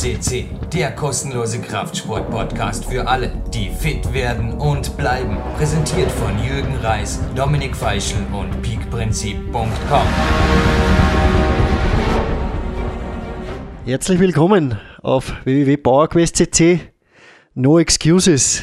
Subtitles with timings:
[0.00, 5.36] CC, der kostenlose Kraftsport-Podcast für alle, die fit werden und bleiben.
[5.58, 10.06] Präsentiert von Jürgen Reis, Dominik Feischl und peakprinzip.com.
[13.84, 16.80] Herzlich willkommen auf www.powerquest.cc.
[17.52, 18.62] No Excuses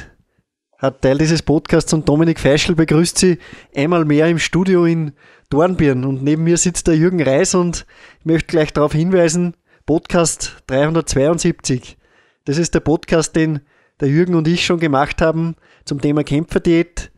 [0.79, 3.37] hat Teil dieses Podcasts und Dominik Feischl begrüßt Sie
[3.75, 5.11] einmal mehr im Studio in
[5.51, 7.85] Dornbirn und neben mir sitzt der Jürgen Reis und
[8.21, 9.53] ich möchte gleich darauf hinweisen,
[9.87, 11.97] Podcast 372.
[12.43, 13.61] Das ist der Podcast, den
[14.01, 15.55] der Jürgen und ich schon gemacht haben
[15.85, 17.09] zum Thema Kämpferdiät.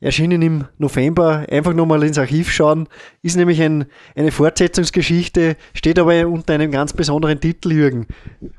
[0.00, 1.46] Erschienen im November.
[1.50, 2.86] Einfach nochmal ins Archiv schauen.
[3.22, 8.06] Ist nämlich ein, eine Fortsetzungsgeschichte, steht aber unter einem ganz besonderen Titel, Jürgen.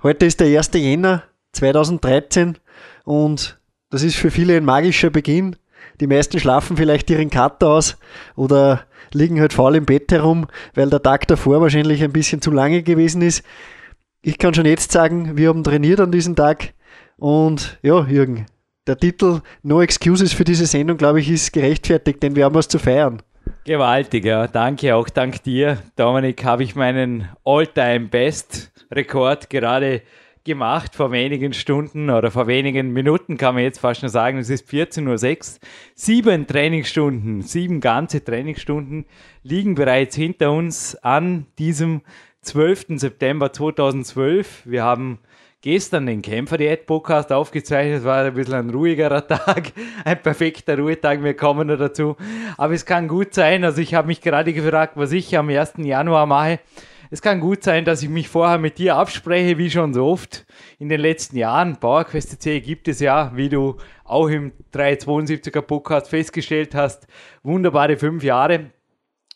[0.01, 0.71] Heute ist der 1.
[0.73, 2.57] Jänner 2013
[3.05, 3.59] und
[3.91, 5.55] das ist für viele ein magischer Beginn.
[5.99, 7.97] Die meisten schlafen vielleicht ihren Kater aus
[8.35, 12.51] oder liegen halt faul im Bett herum, weil der Tag davor wahrscheinlich ein bisschen zu
[12.51, 13.43] lange gewesen ist.
[14.21, 16.73] Ich kann schon jetzt sagen, wir haben trainiert an diesem Tag
[17.17, 18.45] und ja, Jürgen,
[18.87, 22.67] der Titel No Excuses für diese Sendung, glaube ich, ist gerechtfertigt, denn wir haben was
[22.67, 23.21] zu feiern.
[23.65, 24.47] Gewaltig, ja.
[24.47, 30.01] Danke auch, dank dir, Dominik, habe ich meinen All-Time-Best-Rekord gerade
[30.43, 34.37] gemacht vor wenigen Stunden oder vor wenigen Minuten, kann man jetzt fast schon sagen.
[34.37, 35.07] Es ist 14.06
[35.55, 35.59] Uhr.
[35.95, 39.05] Sieben Trainingsstunden, sieben ganze Trainingsstunden
[39.43, 42.01] liegen bereits hinter uns an diesem
[42.41, 42.99] 12.
[42.99, 44.63] September 2012.
[44.65, 45.19] Wir haben
[45.61, 47.99] gestern den Kämpfer-Diät-Podcast aufgezeichnet.
[47.99, 49.73] Es war ein bisschen ein ruhigerer Tag,
[50.05, 51.23] ein perfekter Ruhetag.
[51.23, 52.15] Wir kommen noch dazu.
[52.57, 55.73] Aber es kann gut sein, also ich habe mich gerade gefragt, was ich am 1.
[55.77, 56.59] Januar mache.
[57.11, 60.45] Es kann gut sein, dass ich mich vorher mit dir abspreche, wie schon so oft
[60.77, 61.77] in den letzten Jahren.
[61.77, 67.07] PowerQuest C gibt es ja, wie du auch im 372er Podcast festgestellt hast,
[67.41, 68.69] wunderbare fünf Jahre.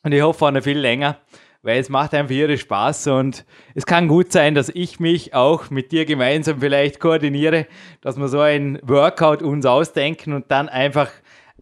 [0.03, 1.17] Und ich hoffe auch noch viel länger,
[1.63, 3.43] weil es macht einfach irre Spaß und
[3.73, 7.65] es kann gut sein, dass ich mich auch mit dir gemeinsam vielleicht koordiniere,
[8.01, 11.09] dass wir so ein Workout uns ausdenken und dann einfach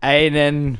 [0.01, 0.79] einen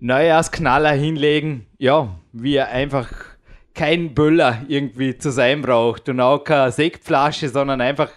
[0.00, 3.37] Neujahrsknaller hinlegen, ja, wie er einfach
[3.78, 8.10] kein Böller irgendwie zu sein braucht und auch keine Sektflasche, sondern einfach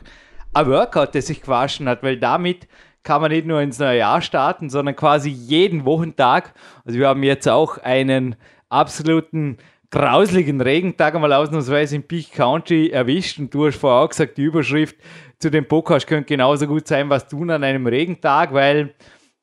[0.54, 2.68] ein Workout, das sich gewaschen hat, weil damit
[3.04, 6.56] kann man nicht nur ins neue Jahr starten, sondern quasi jeden Wochentag.
[6.84, 8.36] Also wir haben jetzt auch einen
[8.70, 9.60] absoluten
[9.92, 14.44] grauseligen Regentag einmal ausnahmsweise in Peak Country erwischt und du hast vorher auch gesagt, die
[14.44, 14.96] Überschrift
[15.38, 18.96] zu dem Podcast könnte genauso gut sein, was tun an einem Regentag, weil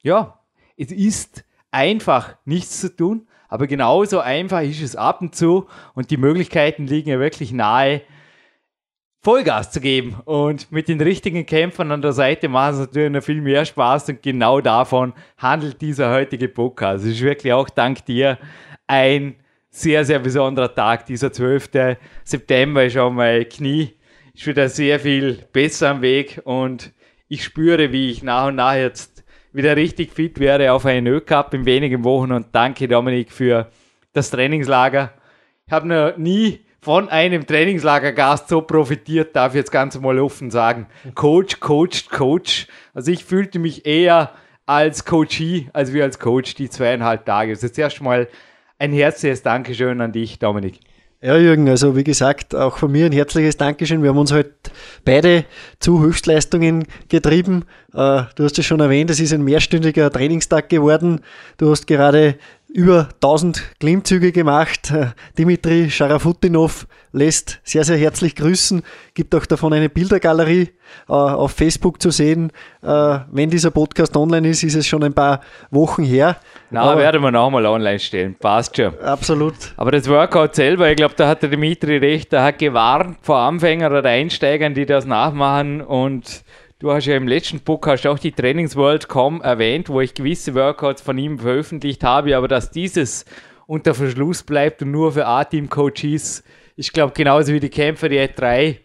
[0.03, 0.41] ja,
[0.77, 3.28] es ist einfach nichts zu tun.
[3.49, 8.03] Aber genauso einfach ist es ab und zu und die Möglichkeiten liegen ja wirklich nahe,
[9.21, 10.17] Vollgas zu geben.
[10.25, 14.11] Und mit den richtigen Kämpfern an der Seite macht es natürlich noch viel mehr Spaß
[14.11, 17.05] und genau davon handelt dieser heutige Podcast.
[17.05, 18.39] Es ist wirklich auch dank dir
[18.87, 19.35] ein
[19.71, 21.07] sehr, sehr besonderer Tag.
[21.07, 21.71] Dieser 12.
[22.25, 23.99] September ist auch mein Knie
[24.39, 26.93] ist wieder sehr viel besser am Weg und
[27.27, 29.18] ich spüre, wie ich nach und nach jetzt
[29.53, 32.33] wieder richtig fit wäre auf einen Ö-Cup in wenigen Wochen.
[32.33, 33.71] Und danke, Dominik, für
[34.13, 35.13] das Trainingslager.
[35.67, 40.51] Ich habe noch nie von einem Trainingslagergast so profitiert, darf ich jetzt ganz mal offen
[40.51, 40.87] sagen.
[41.15, 42.67] Coach, Coach, Coach.
[42.95, 44.33] Also ich fühlte mich eher
[44.65, 47.53] als Coachie als wie als Coach die zweieinhalb Tage.
[47.53, 48.29] Das ist erstmal
[48.79, 50.81] ein herzliches Dankeschön an dich, Dominik.
[51.21, 54.05] Ja, Jürgen, also wie gesagt, auch von mir ein herzliches Dankeschön.
[54.05, 54.53] Wir haben uns heute
[55.05, 55.47] beide
[55.81, 57.65] zu Höchstleistungen getrieben.
[57.93, 61.23] Äh, du hast es schon erwähnt, es ist ein mehrstündiger Trainingstag geworden.
[61.57, 62.37] Du hast gerade
[62.69, 64.91] über 1000 Klimmzüge gemacht.
[64.91, 65.09] Äh,
[65.39, 68.83] Dimitri Scharafutinov lässt sehr, sehr herzlich grüßen.
[69.15, 70.69] Gibt auch davon eine Bildergalerie
[71.09, 72.53] äh, auf Facebook zu sehen.
[72.83, 75.41] Äh, wenn dieser Podcast online ist, ist es schon ein paar
[75.71, 76.37] Wochen her.
[76.71, 78.37] Na, Aber werden wir nochmal online stellen.
[78.39, 78.99] Passt schon.
[79.01, 79.55] Absolut.
[79.77, 82.33] Aber das Workout selber, ich glaube, da hat der Dimitri recht.
[82.33, 86.45] Der hat gewarnt vor Anfängern oder Einsteigern, die das nachmachen und
[86.81, 91.19] Du hast ja im letzten Podcast auch die Trainingsworld.com erwähnt, wo ich gewisse Workouts von
[91.19, 93.25] ihm veröffentlicht habe, aber dass dieses
[93.67, 96.45] unter Verschluss bleibt und nur für A-Team-Coaches,
[96.77, 98.77] ich glaube genauso wie die Kämpfer, die E3,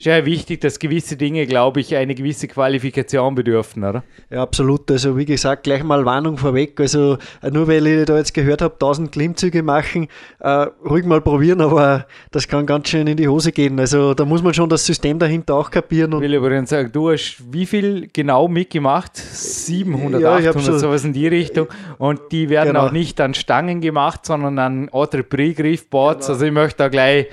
[0.00, 4.04] ist ja wichtig, dass gewisse Dinge, glaube ich, eine gewisse Qualifikation bedürfen, oder?
[4.30, 4.88] Ja, absolut.
[4.92, 6.78] Also wie gesagt, gleich mal Warnung vorweg.
[6.78, 7.18] Also
[7.50, 10.06] nur weil ich da jetzt gehört habe, 1000 Klimmzüge machen,
[10.38, 13.80] äh, ruhig mal probieren, aber das kann ganz schön in die Hose gehen.
[13.80, 16.12] Also da muss man schon das System dahinter auch kapieren.
[16.12, 19.16] ich will übrigens sagen, du hast wie viel genau mitgemacht?
[19.16, 21.66] 700, ja, 800, so, sowas in die Richtung.
[21.98, 22.86] Und die werden genau.
[22.86, 26.26] auch nicht an Stangen gemacht, sondern an Autre-Prix-Griffboards.
[26.26, 26.34] Genau.
[26.34, 27.26] Also ich möchte da gleich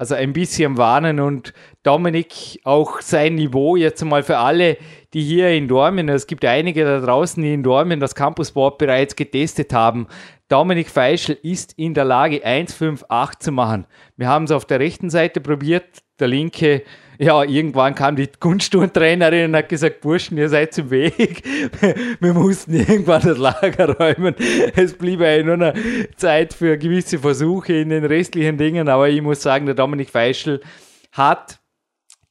[0.00, 1.52] also ein bisschen warnen und
[1.82, 4.78] Dominik auch sein Niveau jetzt mal für alle,
[5.12, 9.14] die hier in Dormen, es gibt einige da draußen, die in Dormen das Campusboard bereits
[9.14, 10.06] getestet haben.
[10.48, 13.86] Dominik Feischl ist in der Lage 1,58 zu machen.
[14.16, 16.82] Wir haben es auf der rechten Seite probiert, der linke
[17.22, 21.42] ja, irgendwann kam die Kunstturmtrainerin und hat gesagt, Burschen, ihr seid im Weg.
[22.20, 24.34] Wir mussten irgendwann das Lager räumen.
[24.74, 25.74] Es blieb ja nur noch
[26.16, 30.62] Zeit für gewisse Versuche in den restlichen Dingen, aber ich muss sagen, der Dominik Feischl
[31.12, 31.60] hat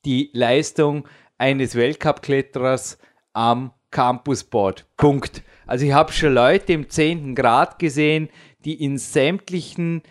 [0.06, 1.08] die Leistung
[1.38, 2.98] eines Weltcup-Kletterers
[3.34, 4.88] am Campusboard.
[4.98, 5.44] Punkt.
[5.68, 7.36] Also ich habe schon Leute im 10.
[7.36, 8.30] Grad gesehen,
[8.66, 10.02] die in sämtlichen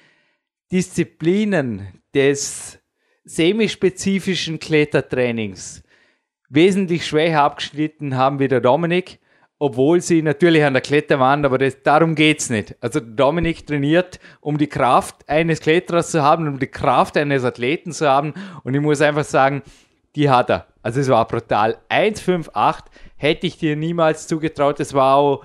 [0.70, 2.77] Disziplinen des
[3.28, 5.82] semispezifischen Klettertrainings
[6.48, 9.18] wesentlich schwächer abgeschnitten haben wie der Dominik,
[9.58, 12.76] obwohl sie natürlich an der Kletterwand, aber das, darum geht es nicht.
[12.80, 17.92] Also Dominik trainiert, um die Kraft eines Kletterers zu haben, um die Kraft eines Athleten
[17.92, 18.32] zu haben
[18.64, 19.62] und ich muss einfach sagen,
[20.14, 20.66] die hat er.
[20.82, 21.76] Also es war brutal.
[21.90, 22.84] 1,58
[23.16, 24.80] hätte ich dir niemals zugetraut.
[24.80, 25.44] Es war auch,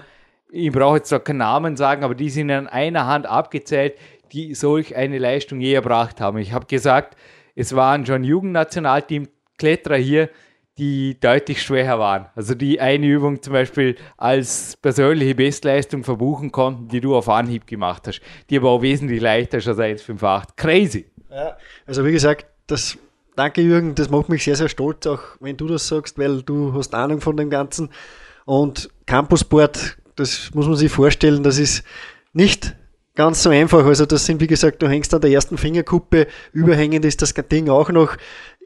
[0.50, 3.96] ich brauche jetzt zwar keinen Namen sagen, aber die sind an einer Hand abgezählt,
[4.32, 6.38] die solch eine Leistung je erbracht haben.
[6.38, 7.18] Ich habe gesagt,
[7.56, 10.30] es waren schon Jugendnationalteam-Kletterer hier,
[10.78, 12.26] die deutlich schwerer waren.
[12.36, 17.68] Also die eine Übung zum Beispiel als persönliche Bestleistung verbuchen konnten, die du auf Anhieb
[17.68, 18.22] gemacht hast.
[18.50, 20.48] Die aber auch wesentlich leichter ist als 1,58.
[20.56, 21.06] Crazy.
[21.30, 22.98] Ja, also wie gesagt, das
[23.36, 26.74] danke Jürgen, das macht mich sehr, sehr stolz, auch wenn du das sagst, weil du
[26.74, 27.90] hast Ahnung von dem Ganzen.
[28.46, 31.84] Und Campusboard, das muss man sich vorstellen, das ist
[32.34, 32.76] nicht
[33.16, 33.86] ganz so einfach.
[33.86, 37.70] Also das sind, wie gesagt, du hängst an der ersten Fingerkuppe, überhängend ist das Ding
[37.70, 38.18] auch noch.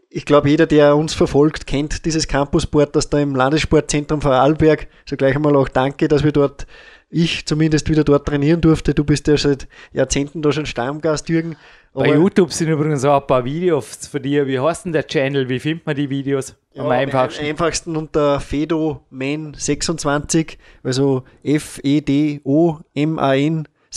[0.09, 4.87] Ich glaube, jeder, der uns verfolgt, kennt dieses Campusboard, das da im Landessportzentrum Vorarlberg.
[5.05, 6.65] So gleich einmal auch danke, dass wir dort,
[7.09, 8.93] ich zumindest wieder dort trainieren durfte.
[8.93, 11.57] Du bist ja seit Jahrzehnten da schon Stammgast, Jürgen.
[11.93, 14.45] Bei YouTube sind übrigens auch ein paar Videos für dich.
[14.45, 15.49] Wie heißt denn der Channel?
[15.49, 16.55] Wie findet man die Videos?
[16.77, 17.43] Am ja, einfachsten?
[17.43, 22.37] Am einfachsten unter FedoMan26, also F-E-D-O-M-A-N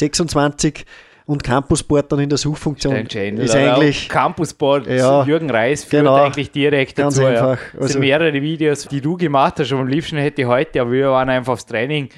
[0.01, 0.85] 26
[1.27, 3.07] und Campusboard dann in der Suchfunktion.
[3.07, 7.27] Channel, ist eigentlich Campusboard, ja, Jürgen Reis führt genau, eigentlich direkt ganz dazu.
[7.27, 7.45] Einfach.
[7.45, 7.69] Ja.
[7.75, 10.91] Es also, sind mehrere Videos, die du gemacht hast, am liebsten hätte ich heute, aber
[10.91, 12.09] wir waren einfach aufs Training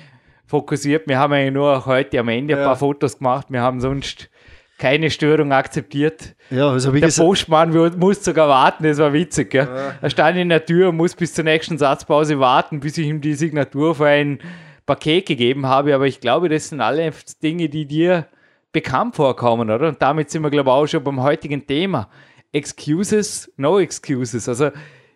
[0.46, 1.06] fokussiert.
[1.08, 2.60] Wir haben eigentlich nur heute am Ende ja.
[2.60, 3.48] ein paar Fotos gemacht.
[3.50, 4.30] Wir haben sonst
[4.78, 6.34] keine Störung akzeptiert.
[6.50, 9.54] Ja, also wie der gesagt, Postmann muss sogar warten, das war witzig.
[9.54, 9.94] Ja.
[10.00, 13.20] Er stand in der Tür und muss bis zur nächsten Satzpause warten, bis ich ihm
[13.20, 14.40] die Signatur für ein
[14.86, 15.94] Paket gegeben habe.
[15.94, 17.12] Aber ich glaube, das sind alle
[17.42, 18.26] Dinge, die dir
[18.72, 19.88] bekannt vorkommen, oder?
[19.88, 22.08] Und damit sind wir, glaube ich, auch schon beim heutigen Thema.
[22.52, 24.48] Excuses, no excuses.
[24.48, 24.70] Also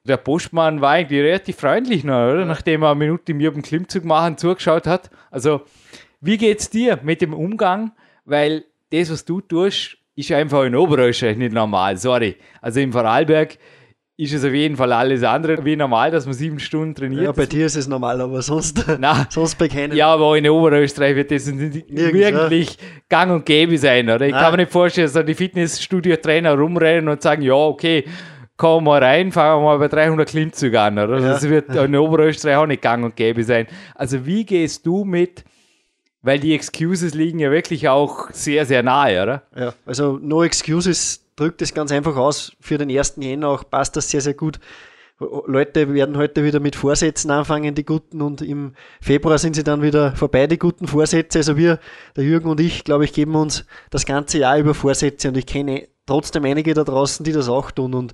[0.04, 2.44] der Postmann war eigentlich relativ freundlich noch, oder?
[2.44, 5.10] Nachdem er eine Minute mir beim Klimmzug machen zugeschaut hat.
[5.30, 5.62] Also,
[6.20, 7.92] wie geht's dir mit dem Umgang?
[8.24, 12.36] Weil das, was du tust, ist einfach in Oberösterreich nicht normal, sorry.
[12.60, 13.58] Also im Vorarlberg
[14.18, 17.22] ist es auf jeden Fall alles andere wie normal, dass man sieben Stunden trainiert.
[17.22, 19.26] Ja, bei dir ist es normal, aber sonst, Nein.
[19.28, 19.96] sonst bei keinem.
[19.96, 22.78] Ja, aber in Oberösterreich wird das nicht wirklich
[23.10, 24.24] gang und gäbe sein, oder?
[24.24, 24.40] Ich Nein.
[24.40, 28.04] kann mir nicht vorstellen, dass die Fitnessstudio-Trainer rumrennen und sagen, ja, okay,
[28.56, 31.18] komm mal rein, fangen wir mal bei 300 Klimmzüge an, oder?
[31.18, 31.28] Ja.
[31.32, 33.66] Das wird in Oberösterreich auch nicht gang und gäbe sein.
[33.94, 35.44] Also wie gehst du mit
[36.22, 39.42] weil die Excuses liegen ja wirklich auch sehr, sehr nahe, oder?
[39.56, 42.52] Ja, also No Excuses drückt es ganz einfach aus.
[42.60, 43.14] Für den 1.
[43.18, 44.58] Jänner auch passt das sehr, sehr gut.
[45.18, 49.80] Leute werden heute wieder mit Vorsätzen anfangen, die guten, und im Februar sind sie dann
[49.80, 51.38] wieder vorbei, die guten Vorsätze.
[51.38, 51.78] Also wir,
[52.16, 55.46] der Jürgen und ich, glaube ich, geben uns das ganze Jahr über Vorsätze und ich
[55.46, 57.94] kenne trotzdem einige da draußen, die das auch tun.
[57.94, 58.12] Und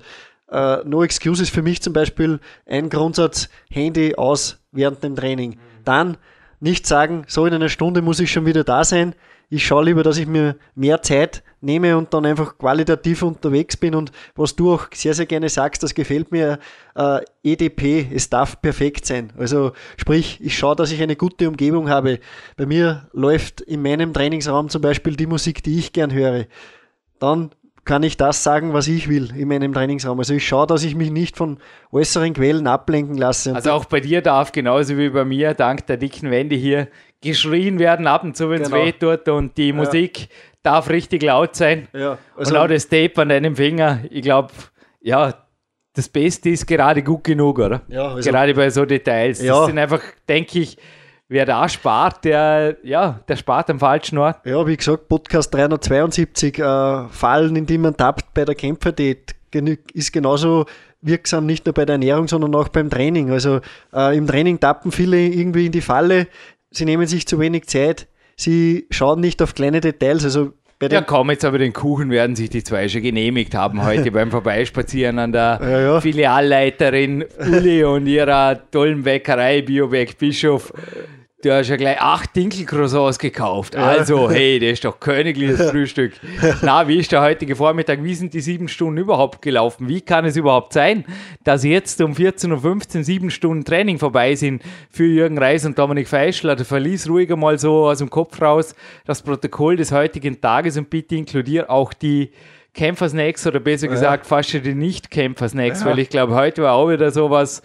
[0.49, 5.59] äh, No Excuses für mich zum Beispiel ein Grundsatz, Handy aus während dem Training.
[5.85, 6.19] Dann
[6.61, 9.17] nicht sagen, so in einer Stunde muss ich schon wieder da sein.
[9.49, 13.95] Ich schaue lieber, dass ich mir mehr Zeit nehme und dann einfach qualitativ unterwegs bin.
[13.95, 16.59] Und was du auch sehr, sehr gerne sagst, das gefällt mir,
[16.95, 19.33] äh, EDP, es darf perfekt sein.
[19.39, 22.19] Also sprich, ich schaue, dass ich eine gute Umgebung habe.
[22.57, 26.47] Bei mir läuft in meinem Trainingsraum zum Beispiel die Musik, die ich gern höre.
[27.19, 27.51] Dann
[27.85, 30.19] kann ich das sagen, was ich will in meinem Trainingsraum.
[30.19, 31.59] Also ich schaue, dass ich mich nicht von
[31.91, 33.55] äußeren Quellen ablenken lasse.
[33.55, 36.89] Also auch bei dir darf genauso wie bei mir, dank der dicken Wände hier,
[37.21, 38.85] geschrien werden ab und zu, wenn es genau.
[38.85, 39.75] weh tut und die ja.
[39.75, 40.29] Musik
[40.63, 41.89] darf richtig laut sein.
[41.93, 44.53] Ja, also und auch das Tape an deinem Finger, ich glaube,
[45.01, 45.35] ja,
[45.95, 47.83] das Beste ist gerade gut genug, oder?
[47.89, 49.43] Ja, also gerade bei so Details.
[49.43, 49.59] Ja.
[49.59, 50.79] Das sind einfach, denke ich,
[51.29, 54.45] wer da spart, der, ja, der spart am falschen Ort.
[54.45, 59.35] Ja, wie gesagt, Podcast 372, äh, Fallen, in die man tappt bei der Kämpferdiät,
[59.93, 60.67] ist genauso
[61.03, 63.31] wirksam, nicht nur bei der Ernährung, sondern auch beim Training.
[63.31, 63.61] Also
[63.93, 66.29] äh, im Training tappen viele irgendwie in die Falle,
[66.71, 68.07] sie nehmen sich zu wenig Zeit,
[68.43, 70.25] sie schauen nicht auf kleine Details.
[70.25, 70.53] Also
[70.91, 74.33] ja, komm, jetzt aber den Kuchen werden sich die zwei schon genehmigt haben heute beim
[74.33, 76.01] Vorbeispazieren an der ja, ja.
[76.01, 80.73] Filialleiterin Uli und ihrer tollen Bäckerei Biowerk Bischof
[81.43, 83.75] Du hast ja gleich acht Dinkelcroissants gekauft.
[83.75, 86.13] Also, hey, das ist doch königliches Frühstück.
[86.63, 88.05] Na, wie ist der heutige Vormittag?
[88.05, 89.89] Wie sind die sieben Stunden überhaupt gelaufen?
[89.89, 91.05] Wie kann es überhaupt sein,
[91.43, 96.07] dass jetzt um 14.15 Uhr sieben Stunden Training vorbei sind für Jürgen Reis und Dominik
[96.07, 96.55] Feischler?
[96.55, 100.91] Da verlies ruhiger mal so aus dem Kopf raus das Protokoll des heutigen Tages und
[100.91, 102.31] bitte inkludier auch die
[102.73, 105.87] Kämpfersnacks oder besser gesagt fast schon die Nicht-Kämpfersnacks, Ja.
[105.87, 107.63] weil ich glaube, heute war auch wieder sowas.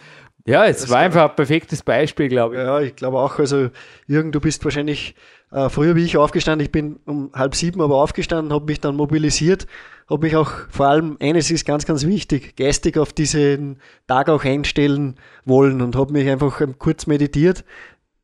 [0.48, 2.62] Ja, es Das war einfach ein perfektes Beispiel, glaube ich.
[2.62, 3.38] Ja, ich glaube auch.
[3.38, 3.70] Also,
[4.08, 5.13] Jürgen, du bist wahrscheinlich
[5.51, 6.66] äh, früher wie ich aufgestanden.
[6.66, 9.68] Ich bin um halb sieben aber aufgestanden, habe mich dann mobilisiert,
[10.10, 14.46] habe mich auch vor allem, eines ist ganz, ganz wichtig, geistig auf diesen Tag auch
[14.46, 17.66] einstellen wollen und habe mich einfach ähm, kurz meditiert,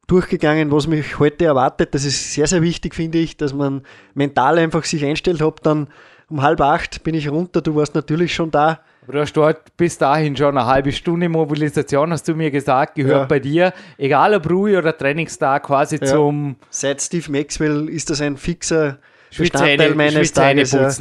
[0.08, 1.94] durchgegangen, was mich heute erwartet.
[1.94, 5.42] Das ist sehr, sehr wichtig, finde ich, dass man mental einfach sich einstellt.
[5.42, 5.90] Hab dann
[6.30, 8.80] um halb acht bin ich runter, du warst natürlich schon da.
[9.04, 12.96] Aber du hast dort bis dahin schon eine halbe Stunde Mobilisation, hast du mir gesagt,
[12.96, 13.26] gehört Ja.
[13.26, 16.08] bei dir, egal ob Ruhe oder Trainingstag, quasi Ja.
[16.08, 18.98] zum Seit Steve Maxwell ist das ein fixer
[19.38, 20.72] Bestandteil meines Tages.
[20.72, 20.92] Ja.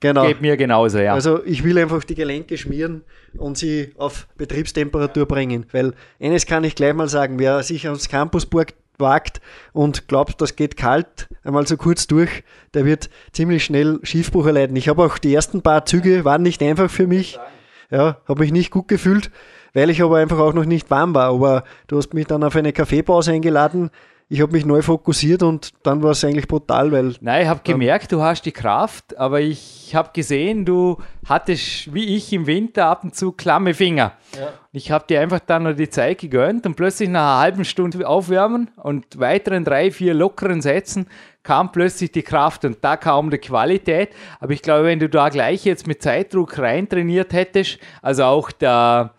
[0.00, 0.26] Genau.
[0.26, 1.12] Geht mir genauso, ja.
[1.14, 3.02] Also ich will einfach die Gelenke schmieren
[3.36, 5.66] und sie auf Betriebstemperatur bringen.
[5.72, 9.42] Weil eines kann ich gleich mal sagen, wer sich ans Campusburg wagt
[9.74, 12.42] und glaubt, das geht kalt, einmal so kurz durch,
[12.72, 14.76] der wird ziemlich schnell Schiefbruch erleiden.
[14.76, 17.38] Ich habe auch die ersten paar Züge waren nicht einfach für mich.
[17.90, 19.30] Ja, habe mich nicht gut gefühlt,
[19.74, 21.28] weil ich aber einfach auch noch nicht warm war.
[21.28, 23.90] Aber du hast mich dann auf eine Kaffeepause eingeladen.
[24.32, 27.60] Ich habe mich neu fokussiert und dann war es eigentlich brutal, weil Nein, ich habe
[27.62, 30.96] gemerkt, du hast die Kraft, aber ich habe gesehen, du
[31.26, 34.12] hattest, wie ich im Winter, ab und zu klamme Finger.
[34.72, 38.08] Ich habe dir einfach dann noch die Zeit gegönnt und plötzlich nach einer halben Stunde
[38.08, 41.08] aufwärmen und weiteren drei, vier lockeren Sätzen
[41.42, 44.14] kam plötzlich die Kraft und da kam die Qualität.
[44.40, 48.50] Aber ich glaube, wenn du da gleich jetzt mit Zeitdruck rein trainiert hättest, also auch
[48.50, 49.12] der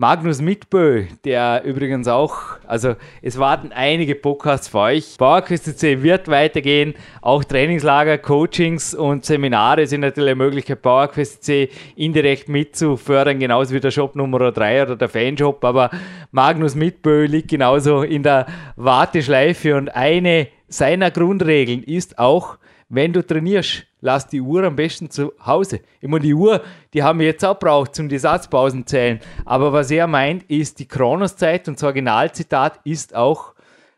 [0.00, 2.36] Magnus Mitbö, der übrigens auch,
[2.68, 5.18] also es warten einige Podcasts für euch.
[5.18, 13.40] PowerQuest.c wird weitergehen, auch Trainingslager, Coachings und Seminare sind natürlich eine Möglichkeit, PowerQuest.c indirekt mitzufördern,
[13.40, 15.90] genauso wie der Shop Nummer 3 oder der Fanshop, aber
[16.30, 23.26] Magnus Mitbö liegt genauso in der Warteschleife und eine seiner Grundregeln ist auch, wenn du
[23.26, 25.80] trainierst, lass die Uhr am besten zu Hause.
[26.00, 26.62] Immer die Uhr,
[26.94, 29.20] die haben wir jetzt auch braucht zum die Satzpausen zählen.
[29.44, 33.54] Aber was er meint, ist die Kronoszeit und das Originalzitat ist auch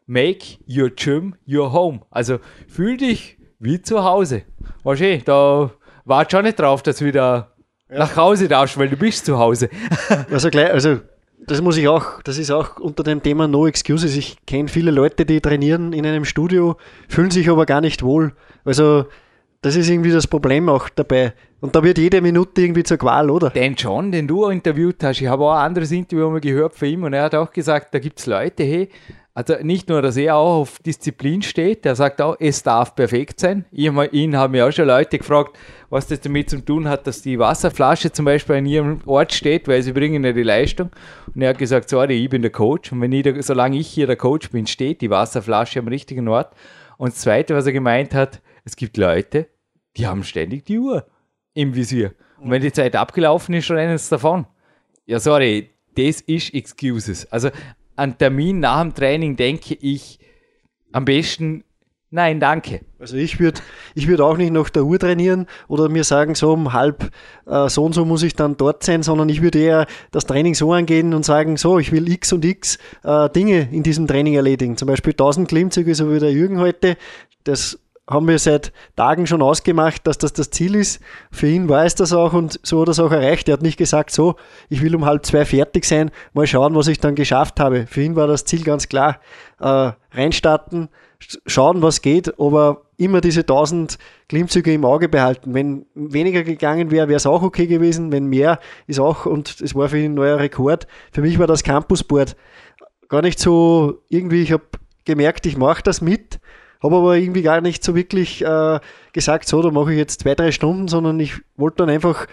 [0.06, 2.00] Make your gym your home.
[2.10, 2.38] Also
[2.68, 4.42] fühl dich wie zu Hause.
[4.82, 5.70] Du, da
[6.04, 7.52] wart schon nicht drauf, dass du wieder
[7.88, 9.68] nach Hause darfst, weil du bist zu Hause.
[10.30, 11.00] Also gleich, also
[11.46, 14.16] das muss ich auch, das ist auch unter dem Thema No Excuses.
[14.16, 16.76] Ich kenne viele Leute, die trainieren in einem Studio,
[17.08, 18.32] fühlen sich aber gar nicht wohl.
[18.64, 19.06] Also
[19.62, 21.34] das ist irgendwie das Problem auch dabei.
[21.60, 23.50] Und da wird jede Minute irgendwie zur Qual, oder?
[23.50, 26.88] Den John, den du interviewt hast, ich habe auch ein anderes Interview mal gehört von
[26.88, 28.88] ihm und er hat auch gesagt, da gibt es Leute, hey,
[29.34, 33.38] also nicht nur, dass er auch auf Disziplin steht, der sagt auch, es darf perfekt
[33.38, 33.64] sein.
[33.70, 35.56] Ich, ihn haben ja auch schon Leute gefragt,
[35.88, 39.68] was das damit zu tun hat, dass die Wasserflasche zum Beispiel an ihrem Ort steht,
[39.68, 40.90] weil sie bringen ja die Leistung.
[41.32, 43.88] Und er hat gesagt, sorry, ich bin der Coach und wenn ich der, solange ich
[43.88, 46.52] hier der Coach bin, steht die Wasserflasche am richtigen Ort.
[46.96, 48.40] Und das Zweite, was er gemeint hat,
[48.70, 49.48] es gibt Leute,
[49.96, 51.04] die haben ständig die Uhr
[51.54, 52.14] im Visier.
[52.38, 54.46] Und wenn die Zeit abgelaufen ist, rennen sie davon.
[55.06, 57.26] Ja, sorry, das ist Excuses.
[57.32, 57.50] Also
[57.96, 60.20] an Termin nach dem Training denke ich
[60.92, 61.64] am besten,
[62.10, 62.82] nein, danke.
[63.00, 63.60] Also ich würde
[63.96, 67.10] ich würd auch nicht nach der Uhr trainieren oder mir sagen, so um halb
[67.46, 70.54] äh, so und so muss ich dann dort sein, sondern ich würde eher das Training
[70.54, 74.34] so angehen und sagen, so, ich will x und x äh, Dinge in diesem Training
[74.34, 74.76] erledigen.
[74.76, 76.96] Zum Beispiel 1000 Klimmzüge, so wie der Jürgen heute.
[77.42, 81.00] Das haben wir seit Tagen schon ausgemacht, dass das das Ziel ist.
[81.30, 83.48] Für ihn war es das auch und so hat er es auch erreicht.
[83.48, 84.34] Er hat nicht gesagt, so,
[84.68, 87.86] ich will um halb zwei fertig sein, mal schauen, was ich dann geschafft habe.
[87.86, 89.20] Für ihn war das Ziel ganz klar.
[89.60, 90.88] Äh, reinstarten,
[91.22, 93.96] sch- schauen, was geht, aber immer diese 1000
[94.28, 95.54] Klimmzüge im Auge behalten.
[95.54, 98.10] Wenn weniger gegangen wäre, wäre es auch okay gewesen.
[98.12, 100.86] Wenn mehr, ist auch, und es war für ihn ein neuer Rekord.
[101.12, 102.34] Für mich war das Campusboard
[103.08, 104.64] gar nicht so irgendwie, ich habe
[105.04, 106.39] gemerkt, ich mache das mit,
[106.82, 108.80] habe aber irgendwie gar nicht so wirklich äh,
[109.12, 112.26] gesagt, so, da mache ich jetzt zwei, drei Stunden, sondern ich wollte dann einfach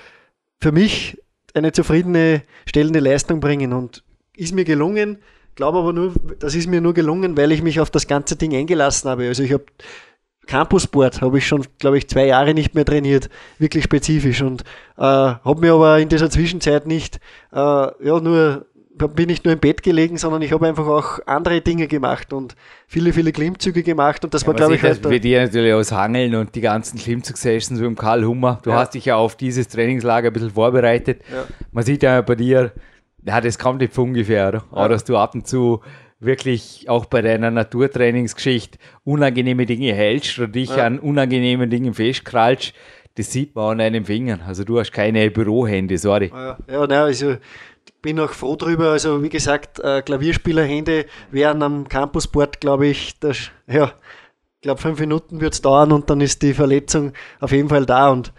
[0.60, 1.18] für mich
[1.54, 4.04] eine zufriedene, stellende Leistung bringen und
[4.36, 5.18] ist mir gelungen,
[5.56, 8.56] glaube aber nur, das ist mir nur gelungen, weil ich mich auf das ganze Ding
[8.56, 9.28] eingelassen habe.
[9.28, 9.66] Also ich habe
[10.46, 14.62] Campussport habe ich schon, glaube ich, zwei Jahre nicht mehr trainiert, wirklich spezifisch und
[14.98, 17.20] äh, habe mir aber in dieser Zwischenzeit nicht,
[17.52, 18.66] äh, ja, nur
[18.98, 22.56] bin nicht nur im Bett gelegen, sondern ich habe einfach auch andere Dinge gemacht und
[22.88, 25.92] viele, viele Klimmzüge gemacht und das war, glaube ich, das halt bei dir natürlich aus
[25.92, 28.60] Hangeln und die ganzen Klimmzug-Sessions mit dem Karl Hummer.
[28.64, 28.78] Du Ja.
[28.78, 31.22] hast dich ja auf dieses Trainingslager ein bisschen vorbereitet.
[31.32, 31.46] Ja.
[31.72, 32.72] Man sieht ja bei dir,
[33.26, 34.64] ja, das kommt nicht von ungefähr, oder?
[34.72, 35.82] Auch, dass du ab und zu
[36.20, 40.86] wirklich auch bei deiner Naturtrainingsgeschichte unangenehme Dinge hältst oder dich ja.
[40.86, 42.74] an unangenehmen Dingen festkrallst,
[43.16, 44.42] das sieht man an deinen Fingern.
[44.46, 46.32] Also du hast keine Bürohände, sorry.
[46.34, 47.36] Ja, ja nein, also
[48.02, 48.92] bin auch froh drüber.
[48.92, 53.94] Also wie gesagt, äh, Klavierspielerhände wären am Campusboard, glaube ich, das, ja,
[54.56, 57.86] ich glaube fünf Minuten wird es dauern und dann ist die Verletzung auf jeden Fall
[57.86, 58.10] da.
[58.10, 58.34] Und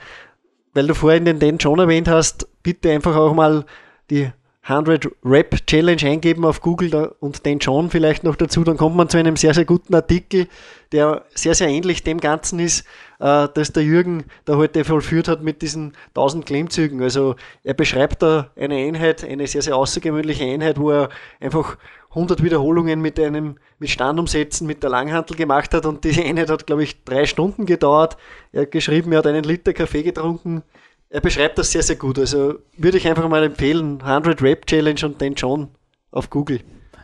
[0.75, 3.65] weil du vorhin den Dan John erwähnt hast, bitte einfach auch mal
[4.11, 4.31] die
[4.69, 9.09] 100 Rap Challenge eingeben auf Google und den John vielleicht noch dazu, dann kommt man
[9.09, 10.47] zu einem sehr, sehr guten Artikel,
[10.93, 12.85] der sehr, sehr ähnlich dem Ganzen ist,
[13.19, 17.03] äh, das der Jürgen da heute vollführt hat mit diesen 1000 Klimmzügen.
[17.03, 21.09] Also er beschreibt da eine Einheit, eine sehr, sehr außergewöhnliche Einheit, wo er
[21.41, 21.79] einfach
[22.11, 26.67] 100 Wiederholungen mit einem mit Standumsätzen mit der Langhantel gemacht hat und diese Einheit hat,
[26.67, 28.17] glaube ich, drei Stunden gedauert.
[28.53, 30.63] Er hat geschrieben, er hat einen Liter Kaffee getrunken,
[31.11, 32.19] er beschreibt das sehr, sehr gut.
[32.19, 35.69] Also würde ich einfach mal empfehlen, 100 Rap Challenge und den John
[36.11, 36.61] auf Google.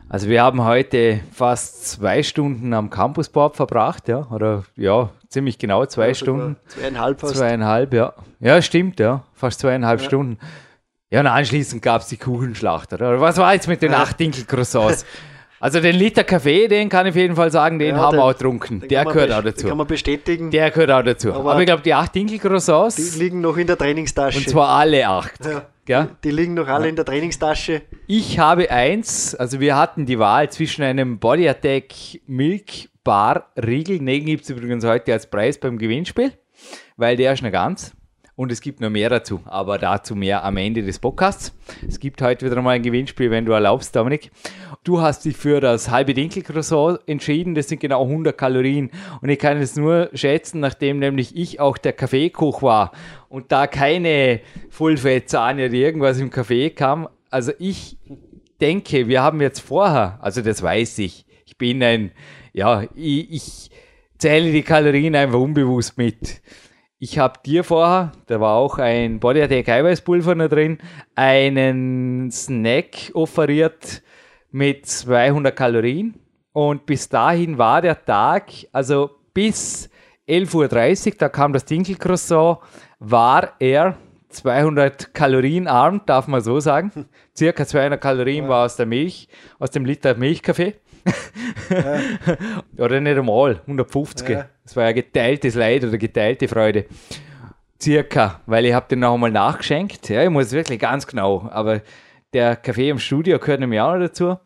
[0.08, 5.86] Also wir haben heute fast zwei Stunden am Campusboard verbracht, ja, oder ja, ziemlich genau
[5.86, 6.56] zwei ja, Stunden.
[6.68, 7.36] Zweieinhalb fast.
[7.36, 8.12] Zweieinhalb, ja.
[8.38, 10.06] Ja, stimmt, ja, fast zweieinhalb ja.
[10.06, 10.38] Stunden.
[11.10, 13.20] Ja, und anschließend gab es die Kuchenschlacht, oder?
[13.20, 14.02] Was war jetzt mit den ja.
[14.02, 15.04] acht Dinkel-Croissants?
[15.64, 18.24] Also den Liter Kaffee, den kann ich auf jeden Fall sagen, den ja, haben wir
[18.24, 18.86] auch getrunken.
[18.86, 19.66] Der gehört auch dazu.
[19.66, 20.50] Kann man bestätigen.
[20.50, 21.32] Der gehört auch dazu.
[21.32, 22.96] Aber, Aber ich glaube, die acht Dinkel-Croissants...
[22.96, 24.40] Die liegen noch in der Trainingstasche.
[24.40, 25.42] Und zwar alle acht.
[25.42, 25.62] Ja.
[25.88, 26.08] Ja?
[26.22, 27.80] Die liegen noch alle in der Trainingstasche.
[28.06, 31.94] Ich habe eins, also wir hatten die Wahl zwischen einem Body Attack
[32.26, 36.32] Milk Bar Riegel, den gibt es übrigens heute als Preis beim Gewinnspiel,
[36.98, 37.94] weil der ist noch ganz.
[38.36, 41.52] Und es gibt noch mehr dazu, aber dazu mehr am Ende des Podcasts.
[41.86, 44.32] Es gibt heute wieder mal ein Gewinnspiel, wenn du erlaubst, Dominik.
[44.82, 47.54] Du hast dich für das halbe Dinkelcroissant entschieden.
[47.54, 48.90] Das sind genau 100 Kalorien.
[49.22, 52.90] Und ich kann es nur schätzen, nachdem nämlich ich auch der Kaffeekoch war
[53.28, 57.08] und da keine Fullfett-Sahne oder irgendwas im Kaffee kam.
[57.30, 57.98] Also ich
[58.60, 62.10] denke, wir haben jetzt vorher, also das weiß ich, ich bin ein,
[62.52, 63.70] ja, ich, ich
[64.18, 66.42] zähle die Kalorien einfach unbewusst mit.
[67.04, 70.78] Ich habe dir vorher, da war auch ein Body Attack Eiweißpulver noch drin,
[71.14, 74.02] einen Snack offeriert
[74.50, 76.14] mit 200 Kalorien.
[76.54, 79.90] Und bis dahin war der Tag, also bis
[80.26, 82.60] 11.30 Uhr, da kam das Dinkelcroissant,
[83.00, 83.98] war er
[84.30, 86.90] 200 Kalorien arm, darf man so sagen.
[87.36, 90.76] Circa 200 Kalorien war aus der Milch, aus dem Liter Milchkaffee.
[91.70, 92.00] Ja.
[92.78, 94.28] oder nicht einmal, 150.
[94.28, 94.46] Ja.
[94.62, 96.86] Das war ja geteiltes Leid oder geteilte Freude.
[97.80, 100.08] Circa, weil ich habe den noch einmal nachgeschenkt.
[100.08, 101.82] Ja, ich muss wirklich ganz genau, aber
[102.32, 104.36] der Kaffee im Studio gehört nämlich auch noch dazu.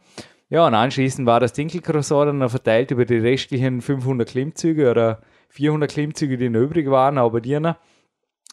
[0.50, 5.20] Ja, und anschließend war das Dinkelcroissant dann noch verteilt über die restlichen 500 Klimmzüge oder
[5.50, 7.76] 400 Klimmzüge, die noch übrig waren, aber die noch.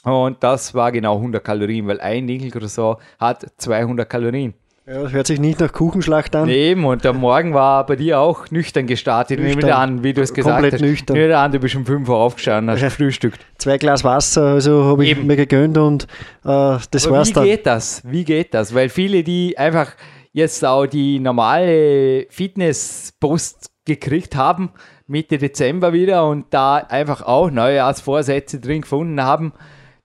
[0.03, 4.53] Und das war genau 100 Kalorien, weil ein Dinkelcroissant hat 200 Kalorien.
[4.87, 6.47] Ja, das hört sich nicht nach Kuchenschlacht an.
[6.47, 9.39] Eben, und der Morgen war bei dir auch nüchtern gestartet.
[9.39, 9.61] Nüchtern.
[9.61, 10.81] Nehme an, wie du es gesagt Komplett hast.
[10.81, 11.17] nüchtern.
[11.17, 13.43] Nehme an, du bist um 5 Uhr aufgestanden, hast gefrühstückt.
[13.57, 15.25] Zwei Glas Wasser, also habe ich Eben.
[15.25, 16.03] mir gegönnt und
[16.43, 17.43] äh, das Aber war's wie dann.
[17.45, 18.01] Wie geht das?
[18.05, 18.75] Wie geht das?
[18.75, 19.93] Weil viele, die einfach
[20.33, 24.69] jetzt auch die normale Fitness-Post gekriegt haben,
[25.07, 29.53] Mitte Dezember wieder und da einfach auch Neujahrsvorsätze drin gefunden haben,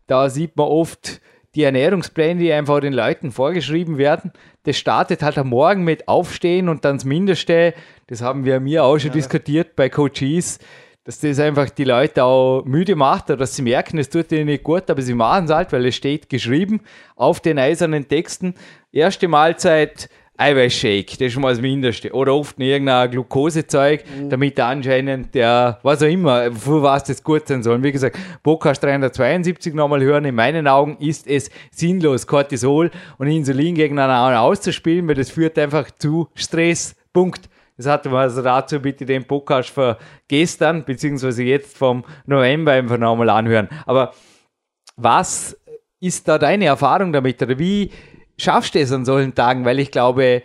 [0.06, 1.20] da sieht man oft,
[1.54, 4.32] die Ernährungspläne, die einfach den Leuten vorgeschrieben werden,
[4.64, 7.74] das startet halt am Morgen mit Aufstehen und dann das Mindeste.
[8.06, 9.14] Das haben wir mir auch schon ja.
[9.14, 10.58] diskutiert bei Coaches,
[11.04, 14.46] dass das einfach die Leute auch müde macht oder dass sie merken, es tut ihnen
[14.46, 16.80] nicht gut, aber sie machen es halt, weil es steht geschrieben
[17.16, 18.54] auf den eisernen Texten.
[18.92, 22.12] Erste Mahlzeit Eiweißshake, das ist schon mal das Mindeste.
[22.12, 24.30] Oder oft irgendein Glukosezeug, mhm.
[24.30, 27.82] damit anscheinend der, was auch immer, für was das gut sein soll.
[27.82, 30.24] Wie gesagt, Podcast 372 nochmal hören.
[30.24, 35.90] In meinen Augen ist es sinnlos, Cortisol und Insulin gegeneinander auszuspielen, weil das führt einfach
[35.90, 36.96] zu Stress.
[37.12, 37.48] Punkt.
[37.76, 39.98] Das hatte man also dazu bitte den Podcast für
[40.28, 43.68] gestern, beziehungsweise jetzt vom November einfach nochmal anhören.
[43.86, 44.12] Aber
[44.96, 45.56] was
[46.00, 47.42] ist da deine Erfahrung damit?
[47.42, 47.90] Oder wie
[48.40, 49.64] schaffst du es an solchen Tagen?
[49.64, 50.42] Weil ich glaube,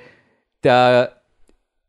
[0.63, 1.21] der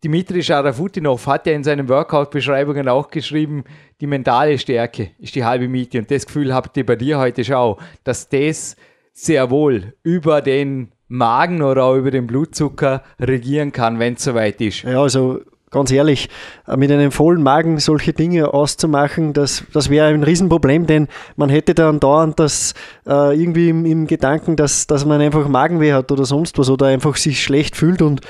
[0.05, 3.65] Dimitri Scharafutinov hat ja in seinen Workout-Beschreibungen auch geschrieben,
[4.01, 5.99] die mentale Stärke ist die halbe Miete.
[5.99, 8.77] Und das Gefühl habt ihr bei dir heute schon, dass das
[9.13, 14.61] sehr wohl über den Magen oder auch über den Blutzucker regieren kann, wenn es soweit
[14.61, 14.83] ist.
[14.83, 15.41] Ja, also
[15.71, 16.29] ganz ehrlich,
[16.67, 21.49] äh, mit einem vollen Magen solche Dinge auszumachen, das, das wäre ein Riesenproblem, denn man
[21.49, 22.75] hätte dann dauernd das
[23.07, 26.87] äh, irgendwie im, im, Gedanken, dass, dass man einfach Magenweh hat oder sonst was oder
[26.87, 28.21] einfach sich schlecht fühlt und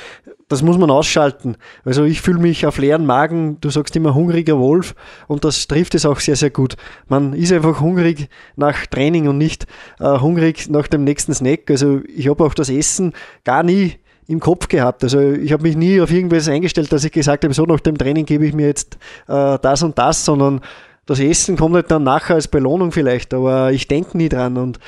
[0.49, 1.57] das muss man ausschalten.
[1.85, 4.95] Also ich fühle mich auf leeren Magen, du sagst immer hungriger Wolf
[5.27, 6.77] und das trifft es auch sehr, sehr gut.
[7.09, 9.67] Man ist einfach hungrig nach Training und nicht
[9.99, 11.69] äh, hungrig nach dem nächsten Snack.
[11.71, 13.13] Also ich habe auch das Essen
[13.45, 15.05] gar nie im Kopf gehabt.
[15.05, 17.97] Also ich habe mich nie auf irgendwas eingestellt, dass ich gesagt habe, so nach dem
[17.97, 20.61] Training gebe ich mir jetzt äh, das und das, sondern
[21.07, 24.81] das Essen kommt halt dann nachher als Belohnung vielleicht, aber ich denke nie dran und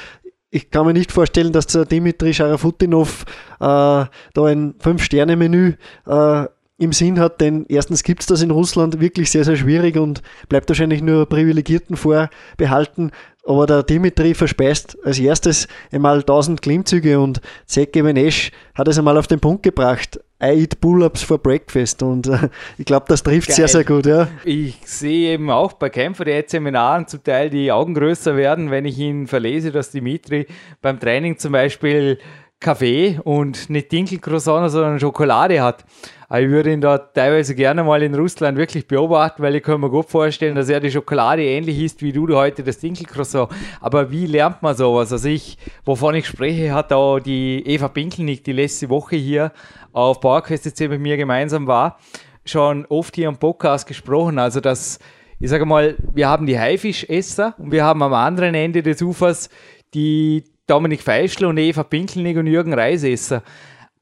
[0.50, 3.24] ich kann mir nicht vorstellen, dass der Dimitri Scharafutinov
[3.60, 5.74] äh, da ein Fünf-Sterne-Menü
[6.06, 6.44] äh,
[6.78, 10.22] im Sinn hat, denn erstens gibt es das in Russland wirklich sehr, sehr schwierig und
[10.48, 13.10] bleibt wahrscheinlich nur Privilegierten vorbehalten.
[13.44, 19.16] Aber der Dimitri verspeist als erstes einmal 1000 Klimmzüge und Zeke Benesch hat es einmal
[19.16, 20.20] auf den Punkt gebracht.
[20.40, 23.56] I eat Pull-ups for breakfast und äh, ich glaube, das trifft Geil.
[23.56, 24.06] sehr, sehr gut.
[24.06, 24.28] Ja.
[24.44, 28.84] Ich sehe eben auch bei Kämpfer der Seminaren zum Teil die Augen größer werden, wenn
[28.84, 30.46] ich ihn verlese, dass Dimitri
[30.80, 32.18] beim Training zum Beispiel
[32.60, 35.84] Kaffee und nicht Dinkelcroissant, sondern Schokolade hat.
[36.30, 39.88] Ich würde ihn da teilweise gerne mal in Russland wirklich beobachten, weil ich kann mir
[39.88, 43.50] gut vorstellen, dass er die Schokolade ähnlich ist wie du heute das Dinkelcroissant.
[43.80, 45.12] Aber wie lernt man sowas?
[45.12, 49.52] Also ich, wovon ich spreche, hat auch die Eva Pinkelnick, die letzte Woche hier
[49.92, 51.98] auf PowerQuest mit mir gemeinsam war,
[52.44, 54.38] schon oft hier im Podcast gesprochen.
[54.38, 54.98] Also dass,
[55.38, 59.48] ich sage mal, wir haben die Haifischesser und wir haben am anderen Ende des Ufers
[59.94, 63.42] die Dominik Feischl und Eva Pinkelnick und Jürgen Reisesser.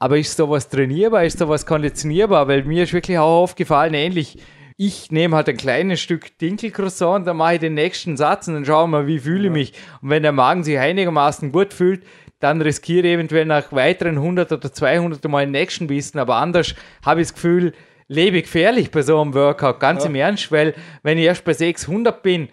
[0.00, 2.48] Aber ist sowas trainierbar, ist sowas konditionierbar?
[2.48, 4.38] Weil mir ist wirklich auch aufgefallen, ähnlich,
[4.76, 8.64] ich nehme halt ein kleines Stück Dinkelcroissant, dann mache ich den nächsten Satz und dann
[8.64, 9.72] schauen wir, wie fühle ich mich.
[10.02, 12.02] Und wenn der Magen sich einigermaßen gut fühlt,
[12.40, 16.18] dann riskiere ich eventuell nach weiteren 100 oder 200 Mal den nächsten Bissen.
[16.18, 16.74] Aber anders
[17.04, 17.72] habe ich das Gefühl,
[18.08, 20.10] lebe gefährlich bei so einem Workout, ganz ja.
[20.10, 22.48] im Ernst, weil wenn ich erst bei 600 bin,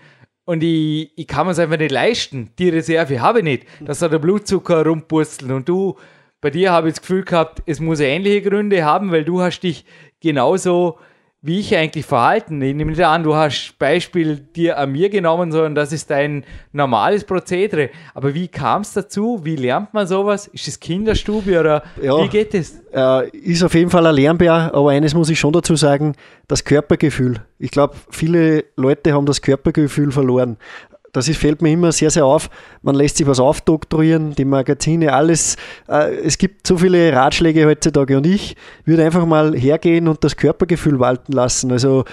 [0.45, 2.51] und ich, ich kann mir es einfach nicht leisten.
[2.59, 3.65] Die Reserve habe ich nicht.
[3.79, 5.51] Dass da der Blutzucker rumpurzelt.
[5.51, 5.97] Und du,
[6.41, 9.61] bei dir habe ich das Gefühl gehabt, es muss ähnliche Gründe haben, weil du hast
[9.61, 9.85] dich
[10.19, 10.99] genauso
[11.45, 12.61] wie ich eigentlich verhalten.
[12.61, 16.45] Ich nehme nicht an, du hast Beispiel dir an mir genommen, sondern das ist dein
[16.71, 17.89] normales Prozedere.
[18.13, 19.41] Aber wie kam es dazu?
[19.43, 20.47] Wie lernt man sowas?
[20.47, 22.81] Ist es Kinderstube oder ja, wie geht es?
[22.93, 26.15] Äh, ist auf jeden Fall ein Lernbär, aber eines muss ich schon dazu sagen,
[26.47, 27.41] das Körpergefühl.
[27.59, 30.57] Ich glaube, viele Leute haben das Körpergefühl verloren
[31.13, 32.49] das ist, fällt mir immer sehr, sehr auf.
[32.81, 35.55] Man lässt sich was aufdoktorieren, die Magazine, alles.
[35.87, 40.35] Äh, es gibt so viele Ratschläge heutzutage und ich würde einfach mal hergehen und das
[40.35, 41.71] Körpergefühl walten lassen.
[41.71, 42.03] Also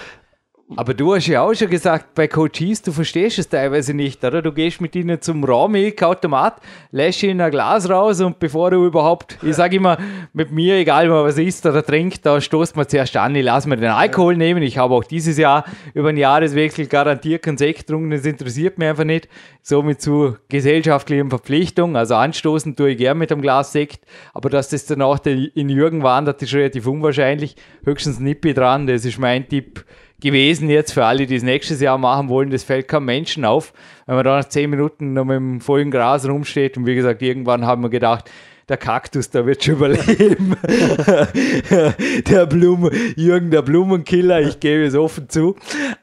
[0.77, 4.41] aber du hast ja auch schon gesagt, bei Coaches, du verstehst es teilweise nicht, oder?
[4.41, 9.37] Du gehst mit ihnen zum Rohmilchautomat, lässt ihnen ein Glas raus und bevor du überhaupt,
[9.41, 9.97] ich sage immer,
[10.33, 13.77] mit mir, egal was isst oder trinkt, da stoßt man zuerst an, ich lasse mir
[13.77, 14.63] den Alkohol nehmen.
[14.63, 18.87] Ich habe auch dieses Jahr über einen Jahreswechsel garantiert keinen Sekt getrunken, das interessiert mich
[18.87, 19.27] einfach nicht.
[19.63, 24.69] Somit zu gesellschaftlichen Verpflichtungen, also anstoßen tue ich gern mit einem Glas Sekt, aber dass
[24.69, 27.55] das danach in Jürgen wandert, ist relativ unwahrscheinlich.
[27.83, 29.85] Höchstens Nippi dran, das ist mein Tipp
[30.21, 32.51] gewesen jetzt für alle, die es nächstes Jahr machen wollen.
[32.51, 33.73] Das fällt keinem Menschen auf,
[34.05, 36.77] wenn man da nach zehn Minuten noch mit dem vollen Gras rumsteht.
[36.77, 38.29] Und wie gesagt, irgendwann haben wir gedacht,
[38.69, 40.55] der Kaktus, der wird schon überleben.
[42.27, 45.55] der Blumen, Jürgen, der Blumenkiller, ich gebe es offen zu.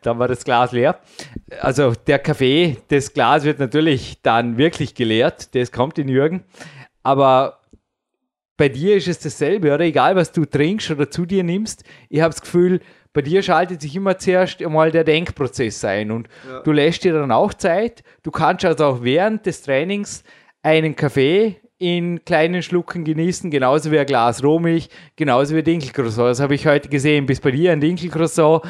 [0.03, 0.99] Dann war das Glas leer.
[1.61, 5.55] Also der Kaffee, das Glas wird natürlich dann wirklich geleert.
[5.55, 6.45] Das kommt in Jürgen.
[7.03, 7.61] Aber
[8.59, 9.85] bei dir ist es dasselbe, oder?
[9.85, 11.85] Egal, was du trinkst oder zu dir nimmst.
[12.11, 12.81] Ich habe das Gefühl,
[13.13, 16.61] bei dir schaltet sich immer zuerst einmal der Denkprozess ein und ja.
[16.61, 18.03] du lässt dir dann auch Zeit.
[18.23, 20.23] Du kannst also auch während des Trainings
[20.63, 26.31] einen Kaffee in kleinen Schlucken genießen, genauso wie ein Glas Rohmilch, genauso wie Dinkelcroissant.
[26.31, 27.27] Das habe ich heute gesehen.
[27.27, 28.63] Bis bei dir ein Dinkelcroissant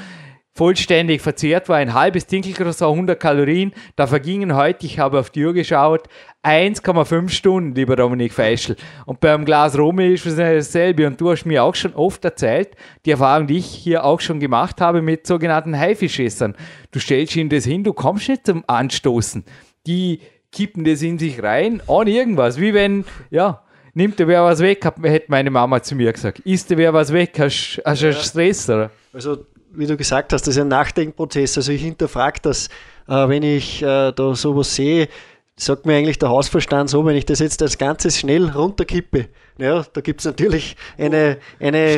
[0.58, 3.72] vollständig verzehrt war, ein halbes Dinkelcroissant, 100 Kalorien.
[3.94, 6.08] Da vergingen heute, ich habe auf die Uhr geschaut,
[6.42, 8.74] 1,5 Stunden, lieber Dominik Feischl.
[9.06, 11.06] Und beim Glas Romilch ist es dasselbe.
[11.06, 12.70] Und du hast mir auch schon oft erzählt,
[13.06, 16.56] die Erfahrung, die ich hier auch schon gemacht habe mit sogenannten Haifischessern.
[16.90, 19.44] Du stellst ihnen das hin, du kommst nicht zum Anstoßen.
[19.86, 22.60] Die kippen das in sich rein, ohne irgendwas.
[22.60, 23.62] Wie wenn, ja,
[23.94, 26.40] nimmt der wer was weg, hätte meine Mama zu mir gesagt.
[26.40, 28.12] Isst der wer was weg, hast du ja.
[28.12, 28.90] Stress, oder?
[29.12, 29.46] Also
[29.78, 31.56] wie du gesagt hast, das ist ein Nachdenkprozess.
[31.56, 32.68] Also ich hinterfrage das,
[33.06, 35.08] äh, wenn ich äh, da sowas sehe,
[35.56, 39.84] sagt mir eigentlich der Hausverstand so, wenn ich das jetzt als Ganzes schnell runterkippe, ja,
[39.92, 41.96] da gibt es natürlich eine, eine,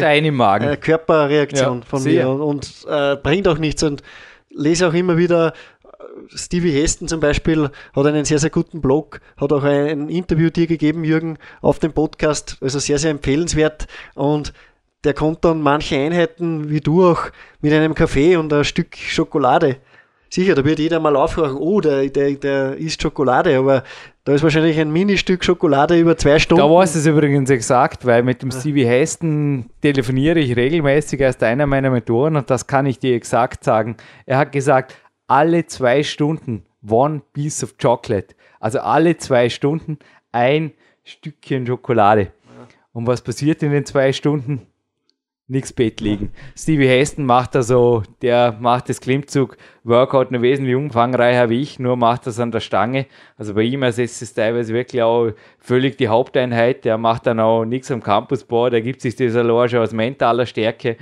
[0.76, 2.24] Körperreaktion ja, von sehr.
[2.24, 4.02] mir und, und äh, bringt auch nichts und
[4.50, 5.52] lese auch immer wieder
[5.84, 5.88] äh,
[6.34, 10.66] Stevie Heston zum Beispiel hat einen sehr, sehr guten Blog, hat auch ein Interview dir
[10.66, 14.54] gegeben, Jürgen, auf dem Podcast, also sehr, sehr empfehlenswert und
[15.04, 19.76] der kommt dann manche Einheiten, wie du auch, mit einem Kaffee und ein Stück Schokolade.
[20.32, 23.82] Sicher, da wird jeder mal aufhören, oh, der, der, der isst Schokolade, aber
[24.22, 26.62] da ist wahrscheinlich ein Ministück Schokolade über zwei Stunden.
[26.62, 31.42] Da war es übrigens exakt, weil mit dem Stevie Heston telefoniere ich regelmäßig, er ist
[31.42, 33.96] einer meiner Mentoren und das kann ich dir exakt sagen.
[34.24, 34.94] Er hat gesagt,
[35.26, 38.34] alle zwei Stunden one piece of chocolate.
[38.60, 39.98] Also alle zwei Stunden
[40.32, 42.32] ein Stückchen Schokolade.
[42.92, 44.66] Und was passiert in den zwei Stunden?
[45.50, 46.30] Nichts Bett liegen.
[46.56, 52.28] Stevie Heston macht also, der macht das Klimmzug-Workout noch wesentlich umfangreicher wie ich, nur macht
[52.28, 53.06] das an der Stange.
[53.36, 56.84] Also bei ihm ersetzt es teilweise wirklich auch völlig die Haupteinheit.
[56.84, 60.46] Der macht dann auch nichts am Campusboard, der gibt sich das allein schon aus mentaler
[60.46, 60.96] Stärke.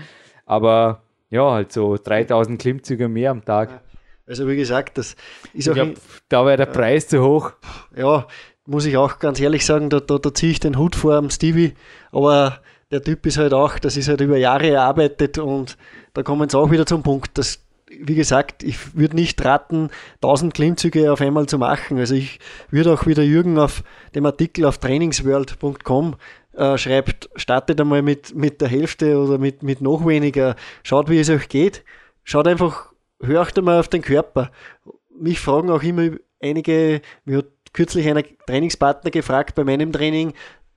[0.46, 3.82] Aber ja, halt so 3000 Klimmzüge mehr am Tag.
[4.26, 5.14] Also wie gesagt, das
[5.52, 5.74] ist auch.
[5.74, 5.94] Glaub,
[6.30, 7.52] da wäre der Preis zu hoch.
[7.94, 8.26] Ja,
[8.64, 11.28] muss ich auch ganz ehrlich sagen, da, da, da ziehe ich den Hut vor am
[11.28, 11.74] Stevie.
[12.12, 15.76] Aber der Typ ist halt auch, das ist halt über Jahre erarbeitet und
[16.14, 20.54] da kommen sie auch wieder zum Punkt, dass, wie gesagt, ich würde nicht raten, 1000
[20.54, 21.98] Klimmzüge auf einmal zu machen.
[21.98, 22.38] Also ich
[22.70, 23.82] würde auch wieder Jürgen auf
[24.14, 26.16] dem Artikel auf trainingsworld.com
[26.54, 31.20] äh, schreibt, startet einmal mit, mit der Hälfte oder mit, mit noch weniger, schaut, wie
[31.20, 31.84] es euch geht,
[32.24, 34.50] schaut einfach, hört einmal auf den Körper.
[35.20, 40.32] Mich fragen auch immer einige, mir hat kürzlich einer Trainingspartner gefragt bei meinem Training,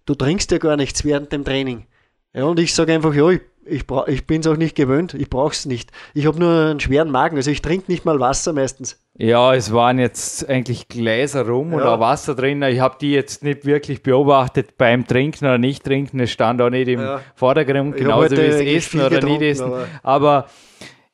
[0.06, 1.86] du trinkst ja gar nichts während dem Training.
[2.34, 5.30] Ja, und ich sage einfach, ja, ich, ich, ich bin es auch nicht gewöhnt, ich
[5.30, 5.91] brauche es nicht.
[6.13, 9.02] Ich habe nur einen schweren Magen, also ich trinke nicht mal Wasser meistens.
[9.17, 11.78] Ja, es waren jetzt eigentlich Gläser rum ja.
[11.78, 12.63] und auch Wasser drin.
[12.63, 16.20] Ich habe die jetzt nicht wirklich beobachtet beim Trinken oder nicht trinken.
[16.22, 17.22] Es stand auch nicht im ja.
[17.36, 19.65] Vordergrund, genauso wie das Essen oder nicht essen.
[19.65, 20.48] Aber, aber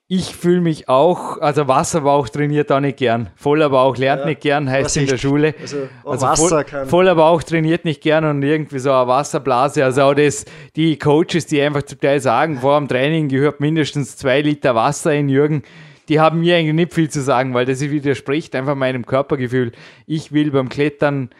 [0.09, 3.29] ich fühle mich auch, also Wasserbauch trainiert auch nicht gern.
[3.35, 5.53] Voller Bauch lernt ja, nicht gern, heißt in der Schule.
[5.59, 9.83] Also, also voll, voller Bauch trainiert nicht gern und irgendwie so eine Wasserblase.
[9.83, 10.45] Also auch das,
[10.77, 15.13] die Coaches, die einfach zum Teil sagen, vor dem Training gehört mindestens zwei Liter Wasser
[15.13, 15.63] in Jürgen,
[16.07, 19.73] die haben mir eigentlich nicht viel zu sagen, weil das widerspricht einfach meinem Körpergefühl.
[20.05, 21.31] Ich will beim Klettern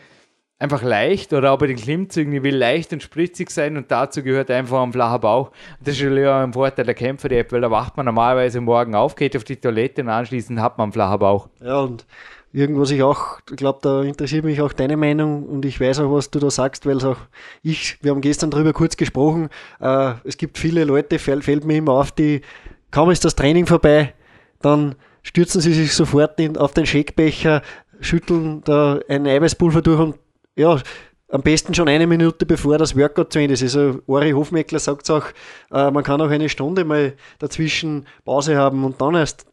[0.59, 4.23] einfach leicht oder auch bei den Klimmzügen, ich will leicht und spritzig sein und dazu
[4.23, 5.51] gehört einfach ein flacher Bauch.
[5.79, 9.35] Das ist ja ein Vorteil der Kämpfer, weil da wacht man normalerweise morgen auf, geht
[9.37, 11.49] auf die Toilette und anschließend hat man einen flachen Bauch.
[11.61, 12.05] Ja, und
[12.53, 16.11] irgendwas ich auch, ich glaube, da interessiert mich auch deine Meinung und ich weiß auch,
[16.11, 17.17] was du da sagst, weil auch
[17.61, 21.77] ich, wir haben gestern darüber kurz gesprochen, äh, es gibt viele Leute, fällt, fällt mir
[21.77, 22.41] immer auf, die,
[22.89, 24.15] kaum ist das Training vorbei,
[24.61, 27.61] dann stürzen sie sich sofort in, auf den Shakebecher,
[27.99, 30.15] schütteln da ein Eiweißpulver durch und
[30.57, 30.81] ja,
[31.29, 33.63] am besten schon eine Minute bevor das Workout zu Ende ist.
[33.63, 35.25] Also Ori Hofmeckler sagt es auch,
[35.71, 39.45] äh, man kann auch eine Stunde mal dazwischen Pause haben und dann erst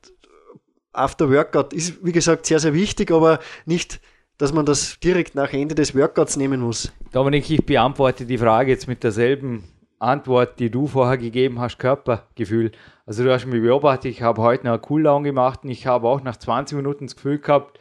[0.92, 1.72] after Workout.
[1.72, 4.00] Ist, wie gesagt, sehr, sehr wichtig, aber nicht,
[4.38, 6.92] dass man das direkt nach Ende des Workouts nehmen muss.
[7.12, 9.64] Dominik, ich beantworte die Frage jetzt mit derselben
[9.98, 12.72] Antwort, die du vorher gegeben hast, Körpergefühl.
[13.06, 16.08] Also du hast mich beobachtet, ich habe heute noch einen Cooldown gemacht und ich habe
[16.08, 17.78] auch nach 20 Minuten das Gefühl gehabt,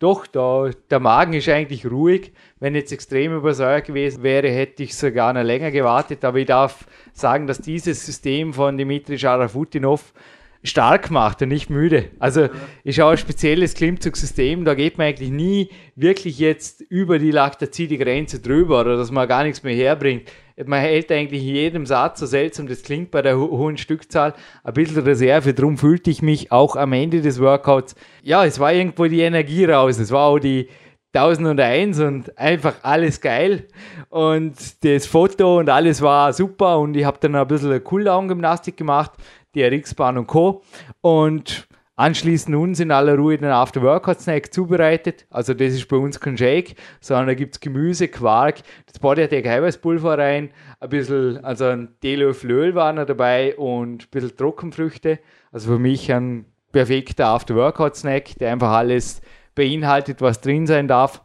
[0.00, 2.32] doch, da, der Magen ist eigentlich ruhig.
[2.58, 6.24] Wenn jetzt extrem übersäuert gewesen wäre, hätte ich sogar noch länger gewartet.
[6.24, 10.14] Aber ich darf sagen, dass dieses System von Dimitri Scharafutinov
[10.62, 12.10] stark macht und nicht müde.
[12.18, 12.48] Also
[12.84, 18.40] ist auch ein spezielles Klimmzugsystem, da geht man eigentlich nie wirklich jetzt über die Laktazide-Grenze
[18.40, 20.30] drüber oder dass man gar nichts mehr herbringt.
[20.66, 24.34] Man hält eigentlich in jedem Satz, so seltsam das klingt bei der ho hohen Stückzahl,
[24.62, 25.54] ein bisschen Reserve.
[25.54, 29.64] Darum fühlte ich mich auch am Ende des Workouts, ja, es war irgendwo die Energie
[29.64, 29.98] raus.
[29.98, 30.68] Es war auch die,
[31.12, 33.66] 1001 und einfach alles geil.
[34.10, 39.12] Und das Foto und alles war super und ich habe dann ein bisschen Cooldown-Gymnastik gemacht
[39.54, 40.62] die RX-Bahn und Co.
[41.00, 41.68] Und
[42.00, 45.26] anschließend uns in aller Ruhe den After-Workout-Snack zubereitet.
[45.28, 49.46] Also das ist bei uns kein Shake, sondern da gibt es Gemüse, Quark, das Bodyatec
[49.46, 55.18] Eiweißpulver rein, ein bisschen, also ein Teelöffel Öl war noch dabei und ein bisschen Trockenfrüchte.
[55.52, 59.20] Also für mich ein perfekter After-Workout-Snack, der einfach alles
[59.54, 61.22] beinhaltet, was drin sein darf.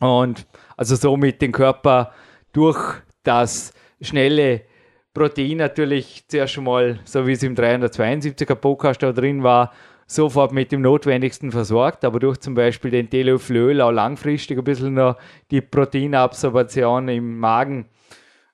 [0.00, 0.44] Und
[0.76, 2.12] also somit den Körper
[2.52, 2.80] durch
[3.22, 4.62] das schnelle
[5.12, 9.72] Protein natürlich zuerst schon mal, so wie es im 372er Podcast da drin war,
[10.06, 14.64] sofort mit dem Notwendigsten versorgt, aber durch zum Beispiel den Teelöffel Öl auch langfristig ein
[14.64, 15.16] bisschen noch
[15.50, 17.86] die Proteinabsorption im Magen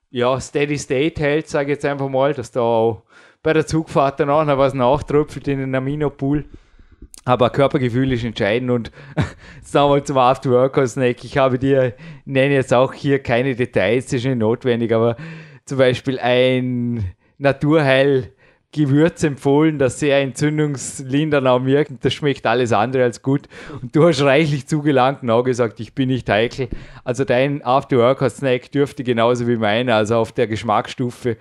[0.09, 3.03] ja, steady state hält, sage ich jetzt einfach mal, dass da auch
[3.43, 6.45] bei der Zugfahrt dann auch noch was nachtröpfelt in den Aminopool.
[7.25, 8.91] Aber Körpergefühl ist entscheidend und
[9.61, 11.23] sagen wir zum After-Workout-Snack.
[11.23, 11.93] Ich habe dir,
[12.25, 15.17] nenne jetzt auch hier keine Details, das ist nicht notwendig, aber
[15.67, 18.33] zum Beispiel ein Naturheil
[18.73, 22.03] Gewürz empfohlen, das sehr entzündungslindernd auch wirkt.
[22.03, 23.47] Das schmeckt alles andere als gut.
[23.81, 26.67] Und du hast reichlich zugelangt und auch gesagt, ich bin nicht heikel.
[27.03, 31.37] Also dein After-Workout-Snack dürfte genauso wie meiner, also auf der Geschmacksstufe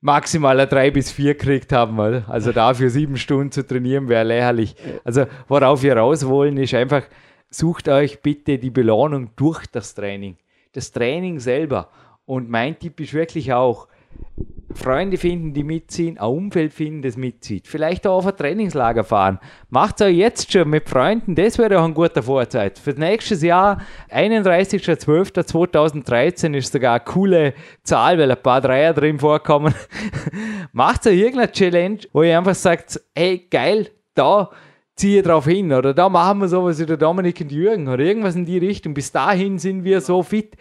[0.00, 1.98] maximal ein 3 bis 4 kriegt haben.
[2.00, 4.76] Also dafür sieben Stunden zu trainieren wäre lächerlich.
[5.04, 7.02] Also worauf wir raus wollen, ist einfach,
[7.50, 10.36] sucht euch bitte die Belohnung durch das Training.
[10.72, 11.90] Das Training selber
[12.32, 13.88] und mein Tipp ist wirklich auch,
[14.72, 17.68] Freunde finden, die mitziehen, ein Umfeld finden, das mitzieht.
[17.68, 19.38] Vielleicht auch auf ein Trainingslager fahren.
[19.68, 22.78] Macht es auch jetzt schon mit Freunden, das wäre auch ein guter Vorzeit.
[22.78, 29.74] Für nächstes Jahr, 31.12.2013, ist sogar eine coole Zahl, weil ein paar Dreier drin vorkommen.
[30.72, 34.48] Macht auch irgendeine Challenge, wo ihr einfach sagt, hey, geil, da
[34.96, 38.36] ziehe drauf hin oder da machen wir sowas wie der Dominik und Jürgen oder irgendwas
[38.36, 38.94] in die Richtung.
[38.94, 40.56] Bis dahin sind wir so fit.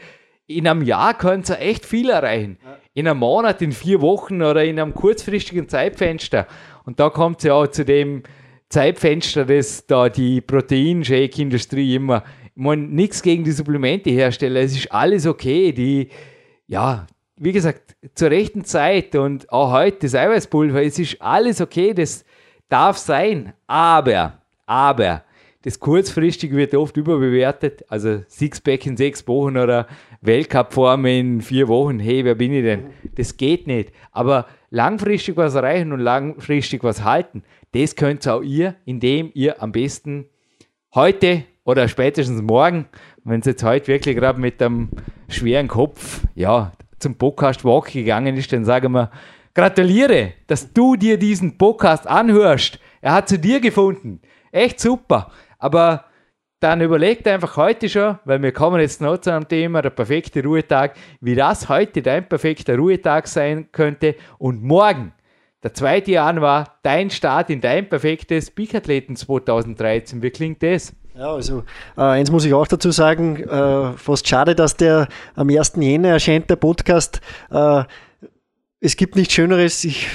[0.58, 2.58] In einem Jahr könnt ihr echt viel erreichen.
[2.64, 6.48] Ja in einem Monat, in vier Wochen oder in einem kurzfristigen Zeitfenster.
[6.86, 8.24] Und da kommt es ja auch zu dem
[8.70, 15.26] Zeitfenster, das da die Proteinshake-Industrie immer, ich meine, nichts gegen die Supplemente-Hersteller, es ist alles
[15.26, 15.72] okay.
[15.72, 16.10] Die,
[16.68, 21.94] ja, wie gesagt, zur rechten Zeit und auch heute das Eiweißpulver, es ist alles okay,
[21.94, 22.26] das
[22.68, 25.24] darf sein, aber, aber,
[25.64, 27.86] das kurzfristige wird oft überbewertet.
[27.88, 29.88] Also Sixpack in sechs Wochen oder
[30.22, 32.00] Weltcup-Form in vier Wochen.
[32.00, 32.88] Hey, wer bin ich denn?
[33.16, 33.92] Das geht nicht.
[34.12, 37.44] Aber langfristig was erreichen und langfristig was halten,
[37.74, 40.26] das könnt auch ihr, indem ihr am besten
[40.96, 42.86] heute oder spätestens morgen,
[43.24, 44.90] wenn es jetzt heute wirklich gerade mit einem
[45.30, 49.12] schweren Kopf ja, zum Podcast Walk gegangen ist, dann sagen wir,
[49.54, 52.80] gratuliere, dass du dir diesen Podcast anhörst.
[53.02, 54.22] Er hat zu dir gefunden.
[54.52, 55.32] Echt super.
[55.62, 56.06] Aber
[56.60, 60.44] dann überlegt einfach heute schon, weil wir kommen jetzt noch zu einem Thema, der perfekte
[60.44, 65.14] Ruhetag, wie das heute dein perfekter Ruhetag sein könnte und morgen,
[65.64, 66.04] der 2.
[66.08, 70.22] Januar, dein Start in dein perfektes Peak-Athleten 2013.
[70.22, 70.94] Wie klingt das?
[71.16, 71.64] Ja, also
[71.98, 75.74] äh, eins muss ich auch dazu sagen, äh, fast schade, dass der am 1.
[75.78, 77.22] Jänner erscheint, der Podcast.
[77.52, 77.84] Äh,
[78.80, 79.84] es gibt nichts Schöneres.
[79.84, 80.08] Ich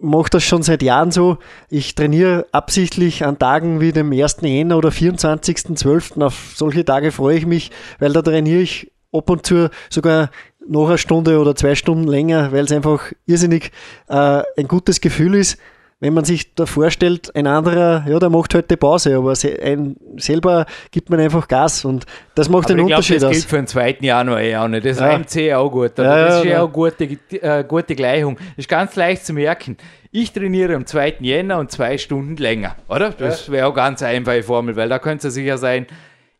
[0.00, 1.38] mache das schon seit Jahren so.
[1.68, 4.38] Ich trainiere absichtlich an Tagen wie dem 1.
[4.42, 6.22] Jänner oder 24.12.
[6.22, 10.30] Auf solche Tage freue ich mich, weil da trainiere ich ab und zu sogar
[10.66, 13.72] noch eine Stunde oder zwei Stunden länger, weil es einfach irrsinnig
[14.08, 15.58] äh, ein gutes Gefühl ist
[16.00, 19.96] wenn man sich da vorstellt, ein anderer, ja, der macht heute halt Pause, aber ein,
[20.16, 22.06] selber gibt man einfach Gas und
[22.36, 23.42] das macht aber den Unterschied glaub, das aus.
[23.42, 24.06] Das gilt für den 2.
[24.06, 24.86] Januar eh auch nicht.
[24.86, 25.06] Das ja.
[25.06, 25.98] reimt sich auch gut.
[25.98, 27.04] Ja, das ist ja, auch eine gute,
[27.42, 28.36] äh, gute Gleichung.
[28.36, 29.76] Das ist ganz leicht zu merken.
[30.12, 31.16] Ich trainiere am 2.
[31.18, 33.10] Jänner und zwei Stunden länger, oder?
[33.10, 35.86] Das wäre auch ganz einfache Formel, weil da könnt ihr sicher sein,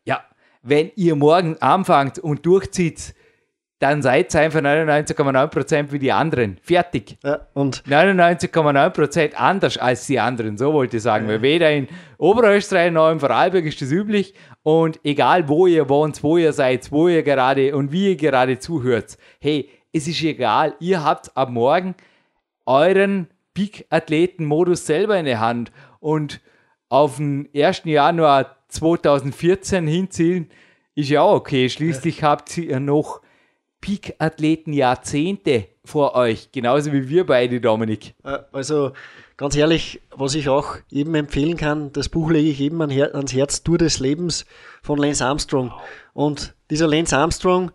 [0.05, 0.21] ja,
[0.63, 3.13] wenn ihr morgen anfangt und durchzieht,
[3.79, 6.59] dann seid ihr einfach 99,9% wie die anderen.
[6.63, 7.17] Fertig.
[7.23, 11.27] Ja, und 99,9% anders als die anderen, so wollte ich sagen.
[11.27, 11.35] Ja.
[11.35, 11.89] Weil weder in
[12.19, 14.35] Oberösterreich noch in Vorarlberg ist das üblich.
[14.63, 18.59] Und egal, wo ihr wohnt, wo ihr seid, wo ihr gerade und wie ihr gerade
[18.59, 20.75] zuhört, hey, es ist egal.
[20.81, 21.95] Ihr habt ab morgen
[22.67, 25.73] euren Peak-Athleten-Modus selber in der Hand.
[26.01, 26.41] Und
[26.89, 27.83] auf den 1.
[27.85, 30.51] Januar 2014 hinzielen,
[30.95, 31.69] ist ja auch okay.
[31.69, 32.29] Schließlich ja.
[32.29, 33.21] habt ihr noch
[33.81, 38.15] Peak-Athleten Jahrzehnte vor euch, genauso wie wir beide, Dominik.
[38.25, 38.93] Äh, also
[39.37, 43.63] ganz ehrlich, was ich auch eben empfehlen kann, das Buch lege ich eben ans Herz,
[43.63, 44.45] Tour des Lebens
[44.83, 45.73] von Lance Armstrong.
[46.13, 47.71] Und dieser Lance Armstrong,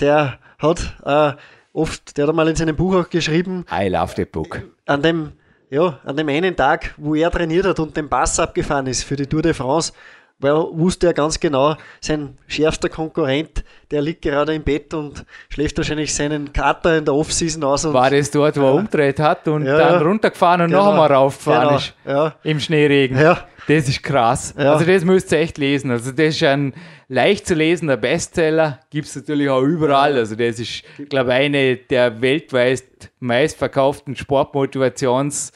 [0.00, 1.32] der hat äh,
[1.72, 4.62] oft, der hat mal in seinem Buch auch geschrieben, I love the book.
[4.86, 5.32] An dem,
[5.70, 9.16] ja, an dem einen Tag, wo er trainiert hat und den Pass abgefahren ist für
[9.16, 9.92] die Tour de France,
[10.38, 15.76] weil wusste er ganz genau, sein schärfster Konkurrent, der liegt gerade im Bett und schläft
[15.78, 17.84] wahrscheinlich seinen Kater in der Offseason aus.
[17.92, 21.12] War das dort, wo er umdreht hat und ja, dann runtergefahren und genau, noch einmal
[21.12, 22.34] raufgefahren genau, ist ja.
[22.44, 23.18] im Schneeregen?
[23.18, 23.46] Ja.
[23.66, 24.54] Das ist krass.
[24.56, 24.72] Ja.
[24.72, 25.90] Also das müsst ihr echt lesen.
[25.90, 26.72] Also das ist ein
[27.08, 28.80] leicht zu lesender Bestseller.
[28.88, 30.14] Gibt es natürlich auch überall.
[30.14, 35.52] Also das ist, glaube ich, eine der weltweit meistverkauften Sportmotivations-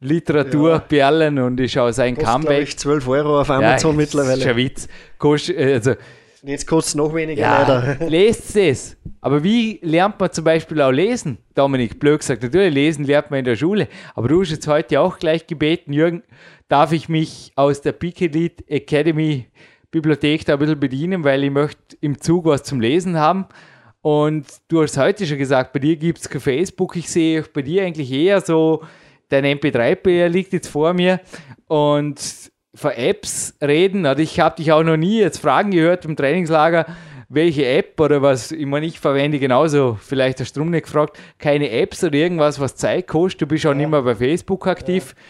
[0.00, 1.44] Literaturperlen ja.
[1.44, 2.68] und ich schaue sein Kostet, Comeback.
[2.68, 4.36] Ich 12 Euro auf Amazon ja, mittlerweile.
[4.36, 4.88] Das ist ein Witz.
[5.18, 5.94] Kost, äh, also,
[6.42, 8.08] Jetzt kostet es noch weniger ja, leider.
[8.08, 8.96] Lest es.
[9.20, 11.38] Aber wie lernt man zum Beispiel auch lesen?
[11.54, 13.88] Dominik, blöd gesagt, natürlich lesen lernt man in der Schule.
[14.14, 16.22] Aber du hast jetzt heute auch gleich gebeten, Jürgen,
[16.68, 19.46] darf ich mich aus der Peak Elite Academy
[19.90, 23.46] Bibliothek da ein bisschen bedienen, weil ich möchte im Zug was zum Lesen haben.
[24.00, 26.94] Und du hast heute schon gesagt, bei dir gibt es kein Facebook.
[26.94, 28.82] Ich sehe bei dir eigentlich eher so
[29.28, 31.20] dein MP3-Player liegt jetzt vor mir
[31.66, 32.20] und
[32.74, 34.06] von Apps reden.
[34.06, 36.86] Also ich habe dich auch noch nie jetzt Fragen gehört im Trainingslager,
[37.28, 41.70] welche App oder was, ich meine, ich verwende genauso, vielleicht hast du nicht gefragt, keine
[41.70, 43.42] Apps oder irgendwas, was Zeit kostet.
[43.42, 43.76] Du bist auch ja.
[43.76, 45.14] nicht mehr bei Facebook aktiv.
[45.16, 45.22] Ja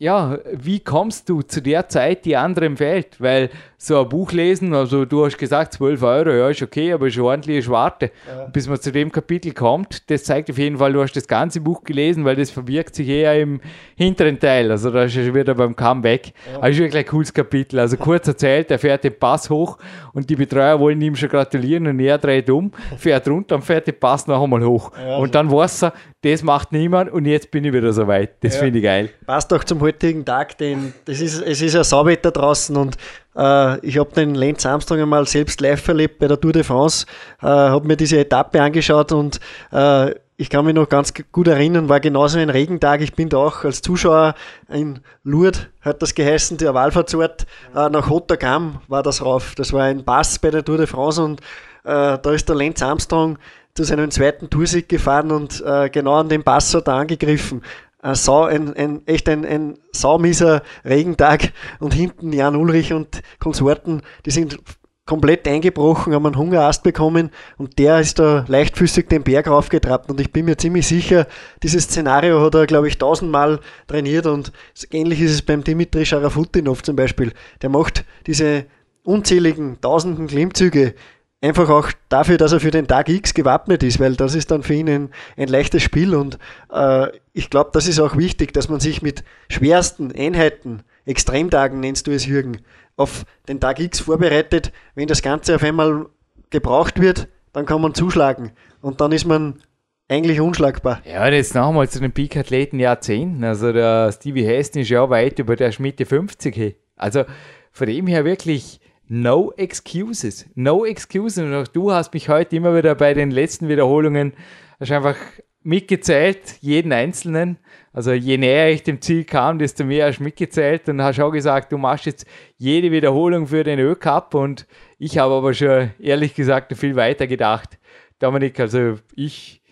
[0.00, 3.20] ja, wie kommst du zu der Zeit, die anderen fällt?
[3.20, 7.08] Weil so ein Buch lesen, also du hast gesagt 12 Euro, ja, ist okay, aber
[7.08, 8.12] ist ordentlich Schwarte.
[8.28, 8.46] Ja.
[8.46, 11.60] Bis man zu dem Kapitel kommt, das zeigt auf jeden Fall, du hast das ganze
[11.60, 13.60] Buch gelesen, weil das verbirgt sich eher im
[13.96, 14.70] hinteren Teil.
[14.70, 16.32] Also da ist er wieder beim Comeback.
[16.52, 16.60] Ja.
[16.60, 17.80] Also ist wirklich ein cooles Kapitel.
[17.80, 19.78] Also kurz erzählt, er fährt den Pass hoch
[20.12, 23.88] und die Betreuer wollen ihm schon gratulieren und er dreht um, fährt runter und fährt
[23.88, 24.92] den Pass noch einmal hoch.
[24.96, 25.92] Ja, und dann weiß er,
[26.22, 28.42] das macht niemand und jetzt bin ich wieder soweit.
[28.42, 28.60] Das Ja.
[28.62, 29.10] finde ich geil.
[29.26, 32.96] Passt auch zum heutigen Tag, denn das ist, es ist ja Sauwetter draußen und
[33.36, 37.06] äh, ich habe den Lenz Armstrong einmal selbst live erlebt bei der Tour de France,
[37.40, 39.38] äh, habe mir diese Etappe angeschaut und
[39.72, 43.00] äh, ich kann mich noch ganz gut erinnern, war genauso ein Regentag.
[43.00, 44.34] Ich bin da auch als Zuschauer
[44.72, 47.46] in Lourdes, hat das geheißen, der Wallfahrtsort,
[47.76, 49.54] äh, nach Rotterdam war das rauf.
[49.56, 51.40] Das war ein Pass bei der Tour de France und
[51.84, 53.38] äh, da ist der Lenz Armstrong
[53.78, 57.62] zu seinem zweiten Toursieg gefahren und äh, genau an dem Pass hat er angegriffen.
[58.00, 64.02] Ein Sau, ein, ein, echt ein, ein saumieser Regentag und hinten Jan Ulrich und Konsorten,
[64.26, 64.58] die sind
[65.06, 70.20] komplett eingebrochen, haben einen Hungerast bekommen und der ist da leichtfüßig den Berg raufgetrappt und
[70.20, 71.28] ich bin mir ziemlich sicher,
[71.62, 74.50] dieses Szenario hat er, glaube ich, tausendmal trainiert und
[74.90, 77.32] ähnlich ist es beim Dimitri Scharafutinov zum Beispiel.
[77.62, 78.66] Der macht diese
[79.04, 80.94] unzähligen tausenden Klimmzüge
[81.40, 84.62] einfach auch dafür, dass er für den Tag X gewappnet ist, weil das ist dann
[84.62, 86.38] für ihn ein, ein leichtes Spiel und
[86.72, 92.06] äh, ich glaube, das ist auch wichtig, dass man sich mit schwersten Einheiten, Extremtagen nennst
[92.06, 92.58] du es Jürgen,
[92.96, 94.72] auf den Tag X vorbereitet.
[94.94, 96.06] Wenn das Ganze auf einmal
[96.50, 99.62] gebraucht wird, dann kann man zuschlagen und dann ist man
[100.08, 101.00] eigentlich unschlagbar.
[101.04, 103.44] Ja, jetzt nochmal zu den Peak-Athleten Jahrzehnten.
[103.44, 106.56] Also der Stevie Heston ist ja weit über der Mitte 50.
[106.56, 106.76] hey.
[106.96, 107.24] Also
[107.72, 110.46] von dem her wirklich no excuses.
[110.54, 111.38] No excuses.
[111.38, 114.32] Und auch du hast mich heute immer wieder bei den letzten Wiederholungen
[114.78, 115.16] einfach
[115.62, 117.58] mitgezählt, jeden Einzelnen.
[117.92, 121.30] Also je näher ich dem Ziel kam, desto mehr hast du mitgezählt und hast auch
[121.30, 124.66] gesagt, du machst jetzt jede Wiederholung für den Ö-Cup und
[124.98, 127.78] ich habe aber schon ehrlich gesagt viel weiter gedacht.
[128.18, 129.62] Dominik, also ich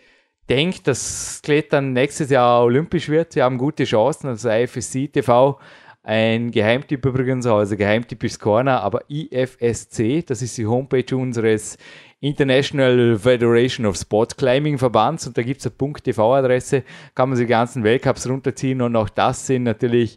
[0.49, 3.32] denke, dass Klettern nächstes Jahr olympisch wird.
[3.32, 4.28] Sie haben gute Chancen.
[4.28, 5.59] Also IFSC TV,
[6.07, 11.79] ein Geheimtipp übrigens, also Geheimtipp ist Corner, aber IFSC, das ist die Homepage unseres
[12.21, 16.85] International Federation of Sport Climbing Verbands und da gibt es eine .tv-Adresse,
[17.17, 20.17] kann man die ganzen Weltcups runterziehen und auch das sind natürlich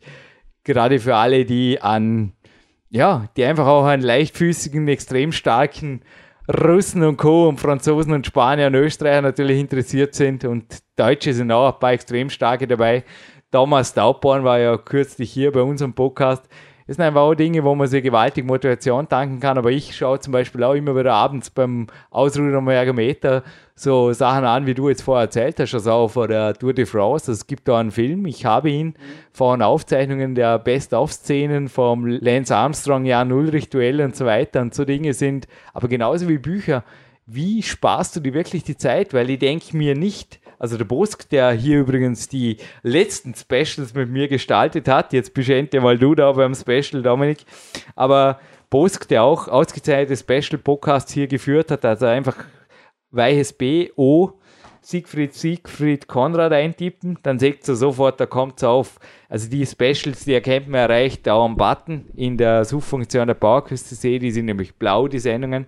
[0.64, 2.34] gerade für alle, die an,
[2.92, 6.02] ja, die einfach auch an leichtfüßigen, extrem starken
[6.48, 7.50] Russen und Co.
[7.50, 10.66] und Franzosen und Spanier und Österreicher natürlich interessiert sind und
[10.96, 13.04] Deutsche sind auch ein paar extrem starke dabei.
[13.52, 16.44] Thomas Daubborn war ja kürzlich hier bei unserem Podcast.
[16.86, 19.58] Das sind einfach auch Dinge, wo man sich gewaltig Motivation tanken kann.
[19.58, 23.44] Aber ich schaue zum Beispiel auch immer wieder abends beim Ausrudern am Ergometer
[23.76, 26.86] so Sachen an, wie du jetzt vorher erzählt hast, also auch vor der Tour de
[26.86, 27.32] France.
[27.32, 28.96] Es gibt da einen Film, ich habe ihn
[29.32, 34.62] von Aufzeichnungen der Best-of-Szenen vom Lance Armstrong, Jan Ulrich Duell und so weiter.
[34.62, 36.84] Und so Dinge sind, aber genauso wie Bücher,
[37.26, 39.14] wie sparst du dir wirklich die Zeit?
[39.14, 44.10] Weil ich denke mir nicht, also der Bosk, der hier übrigens die letzten Specials mit
[44.10, 47.40] mir gestaltet hat, jetzt bist endlich mal du da beim Special, Dominik,
[47.96, 48.40] aber
[48.70, 52.36] Bosk, der auch ausgezeichnete Special-Podcasts hier geführt hat, also einfach
[53.10, 54.34] weiches B, O,
[54.82, 59.00] Siegfried, Siegfried, Konrad eintippen, dann seht ihr sofort, da kommt es auf.
[59.28, 63.96] Also die Specials, die erkennt man erreicht da am Button in der Suchfunktion der Bauerküste
[63.96, 65.68] See, die sind nämlich blau, die Sendungen.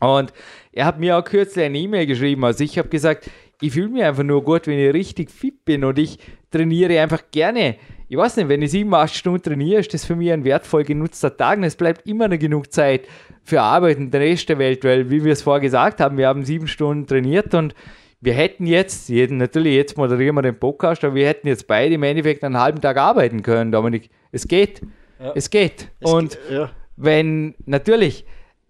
[0.00, 0.32] Und
[0.72, 2.44] er hat mir auch kürzlich eine E-Mail geschrieben.
[2.44, 3.30] Also ich habe gesagt,
[3.60, 6.18] ich fühle mich einfach nur gut, wenn ich richtig fit bin und ich
[6.50, 7.76] trainiere einfach gerne.
[8.08, 10.84] Ich weiß nicht, wenn ich sieben, acht Stunden trainiere, ist das für mich ein wertvoll
[10.84, 13.08] genutzter Tag und es bleibt immer noch genug Zeit
[13.42, 16.28] für Arbeit und den Rest der Welt, weil, wie wir es vorher gesagt haben, wir
[16.28, 17.74] haben sieben Stunden trainiert und
[18.20, 21.94] wir hätten jetzt, jeden, natürlich jetzt moderieren wir den Podcast, aber wir hätten jetzt beide
[21.96, 24.08] im Endeffekt einen halben Tag arbeiten können, Dominik.
[24.32, 24.82] Es geht.
[25.34, 25.90] Es geht.
[26.00, 26.70] Es und geht- ja.
[26.96, 28.24] wenn natürlich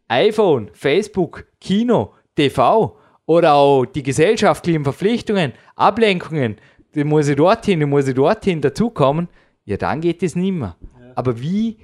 [0.09, 2.97] iPhone, Facebook, Kino, TV
[3.27, 6.57] oder auch die gesellschaftlichen Verpflichtungen, Ablenkungen,
[6.95, 9.29] die muss ich dorthin, die muss ich dorthin dazukommen,
[9.65, 10.77] ja, dann geht es nicht mehr.
[11.15, 11.77] Aber wie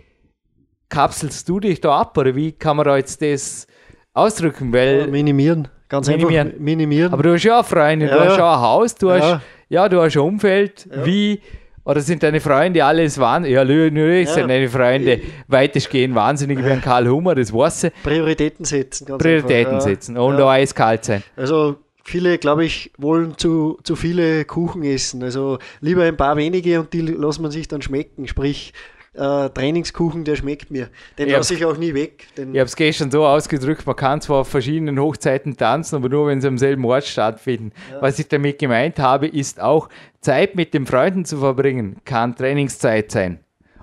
[0.89, 3.67] kapselst du dich da ab oder wie kann man da jetzt das
[4.15, 4.73] ausdrücken?
[4.73, 6.49] Weil, minimieren, ganz Minimieren.
[6.49, 7.13] einfach minimieren.
[7.13, 8.39] aber du hast ja auch Freunde, du Ja, hast ja.
[8.39, 9.43] ja ein Haus, du hast, Ja.
[9.69, 11.41] ja, du hast ein Umfeld, wie,
[11.85, 13.55] oder sind deine Freunde alles wahnsinnig?
[13.55, 14.35] Ja, natürlich Ja.
[14.35, 17.93] sind deine Freunde weitestgehend wahnsinnig wie ein Karl Hummer, das weiß ich.
[18.03, 19.07] Prioritäten setzen.
[19.19, 20.45] Prioritäten einfach, setzen und ja.
[20.45, 21.23] auch eiskalt sein.
[21.37, 25.23] Also viele, glaube ich, wollen zu, zu viele Kuchen essen.
[25.23, 28.27] Also lieber ein paar wenige und die lässt man sich dann schmecken.
[28.27, 28.73] Sprich,
[29.15, 30.89] äh, Trainingskuchen, der schmeckt mir.
[31.19, 31.37] Den Ja.
[31.39, 32.29] lasse ich auch nie weg.
[32.37, 36.09] Den, Ich habe es gestern so ausgedrückt, man kann zwar auf verschiedenen Hochzeiten tanzen, aber
[36.09, 37.73] nur wenn sie am selben Ort stattfinden.
[38.01, 39.89] Was ich damit gemeint habe, ist auch
[40.21, 43.41] Zeit mit den Freunden zu verbringen, kann Trainingszeit sein.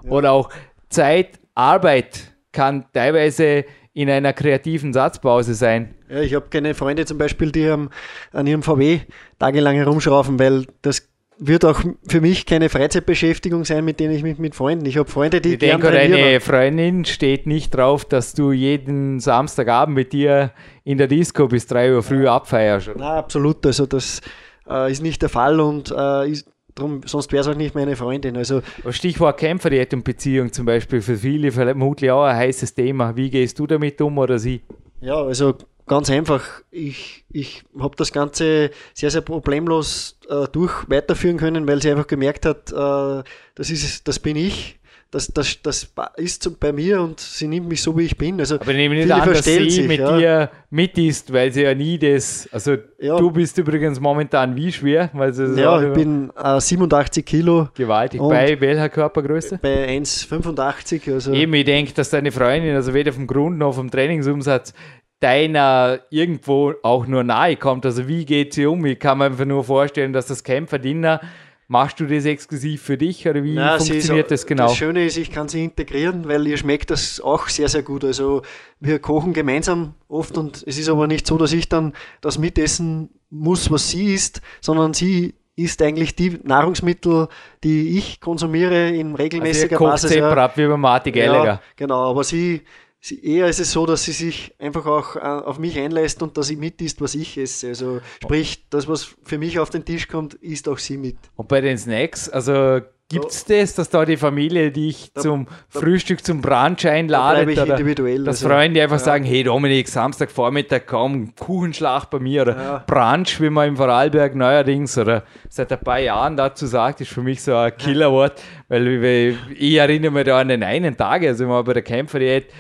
[0.08, 0.50] Oder auch
[0.90, 5.94] Zeit, Arbeit kann teilweise in einer kreativen Satzpause sein.
[6.10, 7.90] Ja, ich habe keine Freunde zum Beispiel, die am,
[8.32, 9.02] an ihrem VW
[9.40, 11.09] tagelang herumschrauben, weil das
[11.40, 14.86] wird auch für mich keine Freizeitbeschäftigung sein, mit denen ich mich mit Freunden.
[14.86, 19.96] Ich habe Freunde, die Ich denke, deine Freundin steht nicht drauf, dass du jeden Samstagabend
[19.96, 20.52] mit dir
[20.84, 22.92] in der Disco bis 3 Uhr früh abfeierst.
[22.98, 23.66] Na, absolut.
[23.66, 24.22] Also das
[24.70, 27.96] äh, ist nicht der Fall und äh, ist, drum, sonst wäre es auch nicht meine
[27.96, 28.36] Freundin.
[28.38, 33.16] Also, Stichwort Kämpferdiät und Beziehung zum Beispiel für viele vermutlich auch ein heißes Thema.
[33.16, 34.62] Wie gehst du damit um oder sie?
[35.02, 35.56] Ja, also
[35.90, 36.46] ganz einfach.
[36.72, 42.08] Ich, ich habe das Ganze sehr, sehr problemlos äh, durch weiterführen können, weil sie einfach
[42.08, 43.24] gemerkt hat, äh,
[43.56, 44.78] das, ist, das bin ich.
[45.12, 48.40] Das, das, das ist bei mir und sie nimmt mich so, wie ich bin.
[48.40, 50.16] Also, Aber nehme nicht an, dass sie sich, mit ja.
[50.16, 52.48] dir mit ist, weil sie ja nie das.
[52.52, 53.18] Also, ja.
[53.18, 55.10] du bist übrigens momentan wie schwer?
[55.14, 57.70] Weil ja, ich bin äh, 87 Kilo.
[57.74, 58.22] Gewaltig.
[58.22, 59.58] Bei welcher Körpergröße?
[59.60, 61.12] Bei 1,85.
[61.12, 64.76] Also Eben, ich denke, dass deine Freundin, also weder vom Grund noch vom Trainingsumsatz,
[65.20, 67.86] deiner irgendwo auch nur nahe kommt.
[67.86, 68.86] Also wie geht sie um?
[68.86, 71.20] Ich kann mir einfach nur vorstellen, dass das Kämpferdiener,
[71.68, 74.68] machst du das exklusiv für dich oder wie Nein, funktioniert ist, das genau?
[74.68, 78.04] Das Schöne ist, ich kann sie integrieren, weil ihr schmeckt das auch sehr, sehr gut.
[78.04, 78.42] Also
[78.80, 83.10] wir kochen gemeinsam oft und es ist aber nicht so, dass ich dann das mitessen
[83.30, 87.28] muss, was sie isst, sondern sie isst eigentlich die Nahrungsmittel,
[87.64, 90.12] die ich konsumiere in regelmäßiger also Basis.
[90.12, 90.64] Separat ja.
[90.64, 91.46] wie bei Marty Gallagher.
[91.46, 92.62] Ja, genau, aber sie
[93.00, 96.38] sie, eher ist es so, dass sie sich einfach auch äh, auf mich einlässt und
[96.38, 97.70] dass sie mit isst, was ich esse.
[97.70, 101.18] Also sprich, das, was für mich auf den Tisch kommt, isst auch sie mit.
[101.36, 102.82] Und bei den Snacks, also
[103.12, 107.58] Gibt es das, dass da die Familie dich zum da, Frühstück, zum Brunch einladet?
[107.58, 108.24] Da oder individuell.
[108.24, 109.04] Dass also, Freunde einfach ja.
[109.04, 112.84] sagen, hey Dominik, Samstagvormittag komm, Kuchenschlag bei mir oder ja.
[112.86, 117.24] Brunch, wie man im Vorarlberg neuerdings oder seit ein paar Jahren dazu sagt, ist für
[117.24, 121.46] mich so ein Killerwort, weil, weil ich erinnere mich da an den einen Tag, also
[121.46, 122.52] immer bei der Kämpferdiät,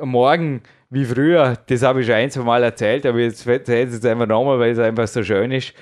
[0.00, 3.94] morgen wie früher, das habe ich schon ein, zwei Mal erzählt, aber jetzt erzähle ich
[3.94, 5.74] es einfach nochmal, weil es einfach so schön ist.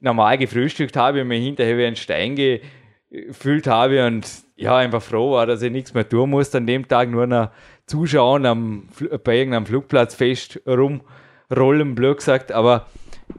[0.00, 5.32] Normal gefrühstückt habe ich mir hinterher wie ein Stein gefühlt habe und ja, einfach froh
[5.32, 6.58] war, dass ich nichts mehr tun musste.
[6.58, 7.50] An dem Tag nur noch
[7.86, 8.88] zuschauen, am,
[9.24, 12.86] bei irgendeinem Flugplatzfest rumrollen, blöd gesagt, aber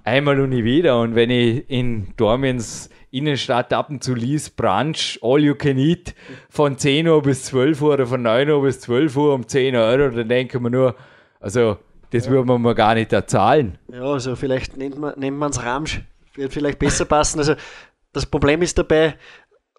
[0.04, 1.00] einmal und nie wieder.
[1.00, 6.14] Und wenn ich in Dormens Innenstadt ab und zu liest, Brunch, All You Can Eat
[6.50, 9.76] von 10 Uhr bis 12 Uhr oder von 9 Uhr bis 12 Uhr um 10
[9.76, 10.96] Euro, dann denken wir nur,
[11.40, 11.78] also
[12.12, 12.32] das ja.
[12.32, 13.78] würde man mal gar nicht erzahlen.
[13.92, 16.02] Ja, also vielleicht nennt man es Ramsch,
[16.36, 17.40] wird vielleicht besser passen.
[17.40, 17.56] Also
[18.14, 19.16] das Problem ist dabei,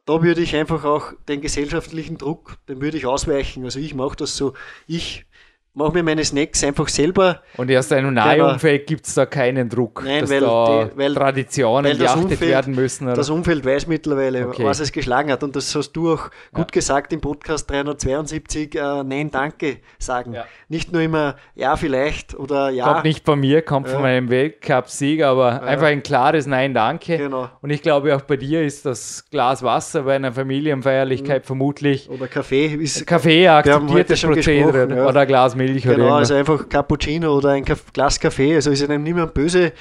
[0.06, 3.64] da würde ich einfach auch den gesellschaftlichen Druck, den würde ich ausweichen.
[3.64, 4.54] Also ich mache das so,
[4.86, 5.26] ich
[5.74, 7.42] mache mir meine Snacks einfach selber.
[7.56, 10.84] Und erst in einem nahen Umfeld gibt es da keinen Druck, Nein, dass weil da
[10.84, 13.06] die, weil, Traditionen weil geachtet Umfeld, werden müssen.
[13.06, 13.14] Oder?
[13.14, 14.64] Das Umfeld weiß mittlerweile, okay.
[14.64, 15.42] was es geschlagen hat.
[15.44, 16.72] Und das hast du auch gut ja.
[16.72, 20.32] gesagt im Podcast 372, äh, Nein, danke sagen.
[20.32, 20.44] Ja.
[20.68, 22.92] Nicht nur immer Ja, vielleicht oder Ja.
[22.92, 23.94] Kommt nicht von mir, kommt ja.
[23.94, 27.16] von meinem Weltcup-Sieg, aber einfach ein klares Nein, danke.
[27.16, 27.48] Genau.
[27.62, 31.46] Und ich glaube, auch bei dir ist das Glas Wasser bei einer Familienfeierlichkeit mhm.
[31.46, 32.10] vermutlich.
[32.10, 32.66] Oder Kaffee.
[32.66, 37.64] Ist, Kaffee akzeptiertes Prozedere oder Glas Milch genau, oder Genau, also einfach Cappuccino oder ein
[37.64, 39.72] Glas Kaffee, also ist einem niemand böse.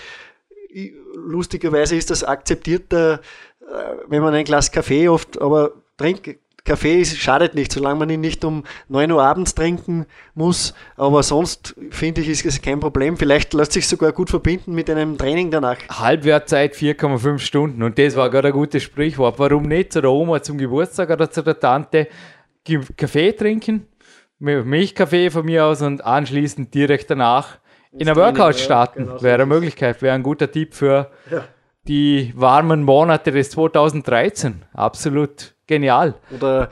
[1.16, 3.22] Lustigerweise ist das akzeptierter,
[3.62, 3.66] äh,
[4.08, 6.38] wenn man ein Glas Kaffee oft, aber trinkt.
[6.66, 10.06] Kaffee schadet nicht, solange man ihn nicht um 9 Uhr abends trinken
[10.36, 10.76] muss.
[10.98, 13.18] Aber sonst finde ich, ist es kein Problem.
[13.18, 15.78] Vielleicht lässt sich sogar gut verbinden mit einem Training danach.
[15.90, 17.82] Halbwertzeit 4,5 Stunden.
[17.82, 19.40] Und das war gerade ein gutes Sprichwort.
[19.40, 22.08] Warum nicht zu der Oma zum Geburtstag oder zu der Tante
[22.96, 23.88] Kaffee trinken?
[24.40, 27.60] Milchkaffee von mir aus und anschließend direkt danach
[27.92, 29.06] in ein Workout starten.
[29.06, 31.44] Genau wäre eine Möglichkeit, wäre ein guter Tipp für ja.
[31.88, 34.64] die warmen Monate des 2013.
[34.74, 36.16] Absolut genial.
[36.36, 36.70] Oder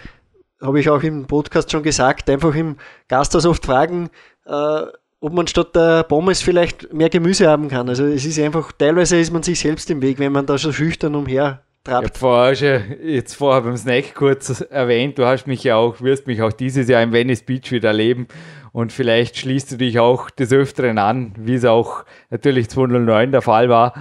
[0.61, 4.09] habe ich auch im Podcast schon gesagt, einfach im Gasthaus oft fragen,
[4.45, 4.81] äh,
[5.19, 7.89] ob man statt der Pommes vielleicht mehr Gemüse haben kann.
[7.89, 10.71] Also es ist einfach, teilweise ist man sich selbst im Weg, wenn man da so
[10.71, 12.11] schüchtern umher trabt.
[12.13, 16.27] Ich vorher schon, jetzt vorher beim Snack kurz erwähnt, du hast mich ja auch, wirst
[16.27, 18.27] mich auch dieses Jahr im Venice Beach wieder erleben
[18.71, 23.41] und vielleicht schließt du dich auch des Öfteren an, wie es auch natürlich 2009 der
[23.41, 23.93] Fall war.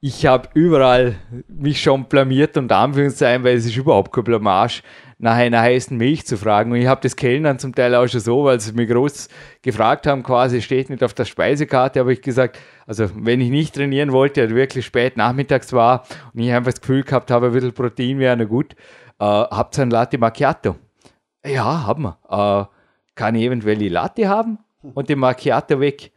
[0.00, 1.16] Ich habe überall
[1.48, 4.82] mich schon blamiert und Anführungszeichen, weil es ist überhaupt kein Blamage
[5.18, 6.70] nach einer heißen Milch zu fragen.
[6.70, 9.28] Und ich habe das Kellnern zum Teil auch schon so, weil sie mich groß
[9.60, 13.74] gefragt haben, quasi steht nicht auf der Speisekarte, habe ich gesagt, also wenn ich nicht
[13.74, 17.52] trainieren wollte, also wirklich spät nachmittags war und ich einfach das Gefühl gehabt habe, ein
[17.52, 18.74] bisschen Protein wäre noch gut,
[19.18, 20.76] äh, habt ihr ein Latte Macchiato?
[21.44, 22.68] Ja, haben wir.
[22.70, 26.12] Äh, kann ich eventuell die Latte haben und den Macchiato weg?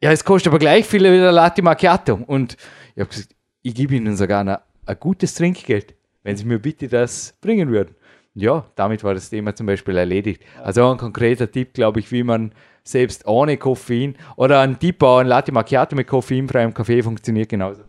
[0.00, 2.20] Ja, es kostet aber gleich viel wie der Latte Macchiato.
[2.26, 2.56] Und
[2.94, 5.94] ich habe gesagt, ich gebe Ihnen sogar ein, ein gutes Trinkgeld
[6.28, 7.94] wenn Sie mir bitte das bringen würden.
[8.34, 10.42] Ja, damit war das Thema zum Beispiel erledigt.
[10.62, 12.52] Also ein konkreter Tipp, glaube ich, wie man
[12.84, 17.82] selbst ohne Koffein oder ein Tipp ein Latte Macchiato mit koffeinfreiem Kaffee funktioniert genauso.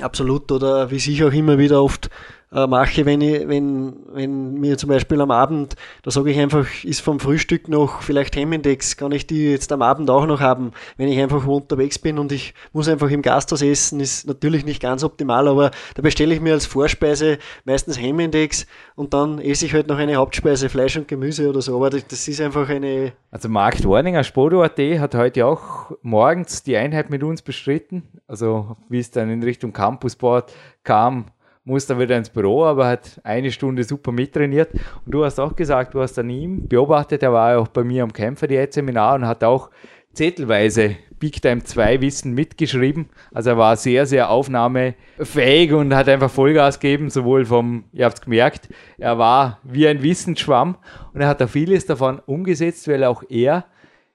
[0.00, 2.08] Absolut, oder wie sich auch immer wieder oft
[2.52, 6.66] äh, mache, wenn ich, wenn, wenn mir zum Beispiel am Abend, da sage ich einfach,
[6.84, 10.72] ist vom Frühstück noch vielleicht Hemmindex, kann ich die jetzt am Abend auch noch haben,
[10.96, 14.80] wenn ich einfach unterwegs bin und ich muss einfach im Gasthaus essen, ist natürlich nicht
[14.80, 19.74] ganz optimal, aber da bestelle ich mir als Vorspeise meistens Hemmindex und dann esse ich
[19.74, 23.12] halt noch eine Hauptspeise, Fleisch und Gemüse oder so, aber das, ist einfach eine...
[23.30, 28.98] Also Markt Warninger, Spodo.at hat heute auch morgens die Einheit mit uns bestritten, also wie
[28.98, 31.26] es dann in Richtung Campusboard kam,
[31.68, 34.70] muss dann wieder ins Büro, aber hat eine Stunde super mittrainiert.
[35.04, 37.84] Und du hast auch gesagt, du hast an ihm beobachtet, er war ja auch bei
[37.84, 39.70] mir am Kämpfer Seminar und hat auch
[40.14, 43.10] zettelweise Big Time 2 Wissen mitgeschrieben.
[43.32, 48.18] Also er war sehr, sehr aufnahmefähig und hat einfach Vollgas gegeben, sowohl vom, ihr habt
[48.18, 50.76] es gemerkt, er war wie ein Wissensschwamm
[51.12, 53.66] und er hat auch vieles davon umgesetzt, weil auch er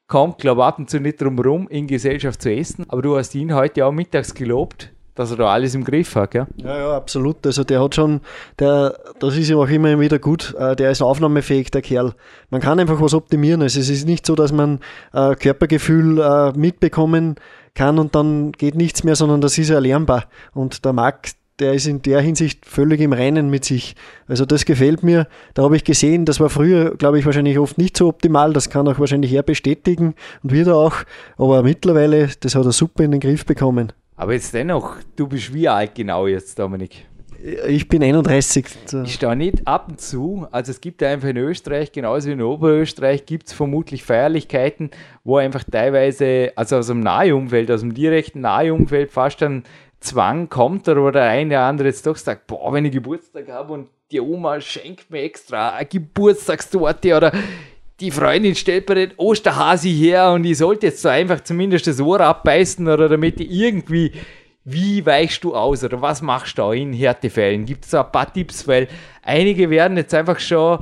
[0.08, 2.86] kommt, glaube ich, ab und zu nicht drum rum, in Gesellschaft zu essen.
[2.90, 6.32] Aber du hast ihn heute auch mittags gelobt dass er da alles im Griff hat,
[6.32, 6.48] gell?
[6.58, 7.46] Ja, ja, absolut.
[7.46, 8.22] Also der hat schon,
[8.60, 12.14] der, das ist ja auch immer wieder gut, äh, der ist aufnahmefähig, der Kerl.
[12.50, 13.62] Man kann einfach was optimieren.
[13.62, 14.80] Also es ist nicht so, dass man
[15.14, 17.36] äh, Körpergefühl äh, mitbekommen
[17.76, 20.26] kann und dann geht nichts mehr, sondern das ist ja lernbar.
[20.54, 23.96] Und der Marc, der ist in der Hinsicht völlig im Reinen mit sich.
[24.28, 25.28] Also das gefällt mir.
[25.54, 28.54] Da habe ich gesehen, das war früher, glaube ich, wahrscheinlich oft nicht so optimal.
[28.54, 30.96] Das kann auch wahrscheinlich er bestätigen und wird er auch.
[31.38, 33.94] Aber mittlerweile, das hat er super in den Griff bekommen.
[34.24, 37.06] Aber jetzt dennoch, du bist wie alt genau jetzt, Dominik?
[37.68, 38.66] Ich bin 31.
[39.04, 40.48] Ich stehe nicht ab und zu.
[40.50, 44.92] Also es gibt einfach in Österreich, genauso wie in Oberösterreich, gibt es vermutlich Feierlichkeiten,
[45.26, 49.66] wo einfach teilweise, also aus dem Nahumfeld, aus dem direkten Nahumfeld fast ein
[50.00, 53.50] Zwang kommt oder wo der eine oder andere jetzt doch sagt, boah, wenn ich Geburtstag
[53.50, 57.34] habe und die Oma schenkt mir extra eine Geburtstagstorte oder
[58.04, 62.02] die Freundin stellt mir den Osterhasi her und ich sollte jetzt so einfach zumindest das
[62.02, 64.12] Ohr abbeißen oder damit ich irgendwie,
[64.66, 67.66] wie weichst du aus oder was machst du in Härtefällen?
[67.66, 68.68] Gibt es da ein paar Tipps?
[68.68, 68.90] Weil
[69.22, 70.80] einige werden jetzt einfach schon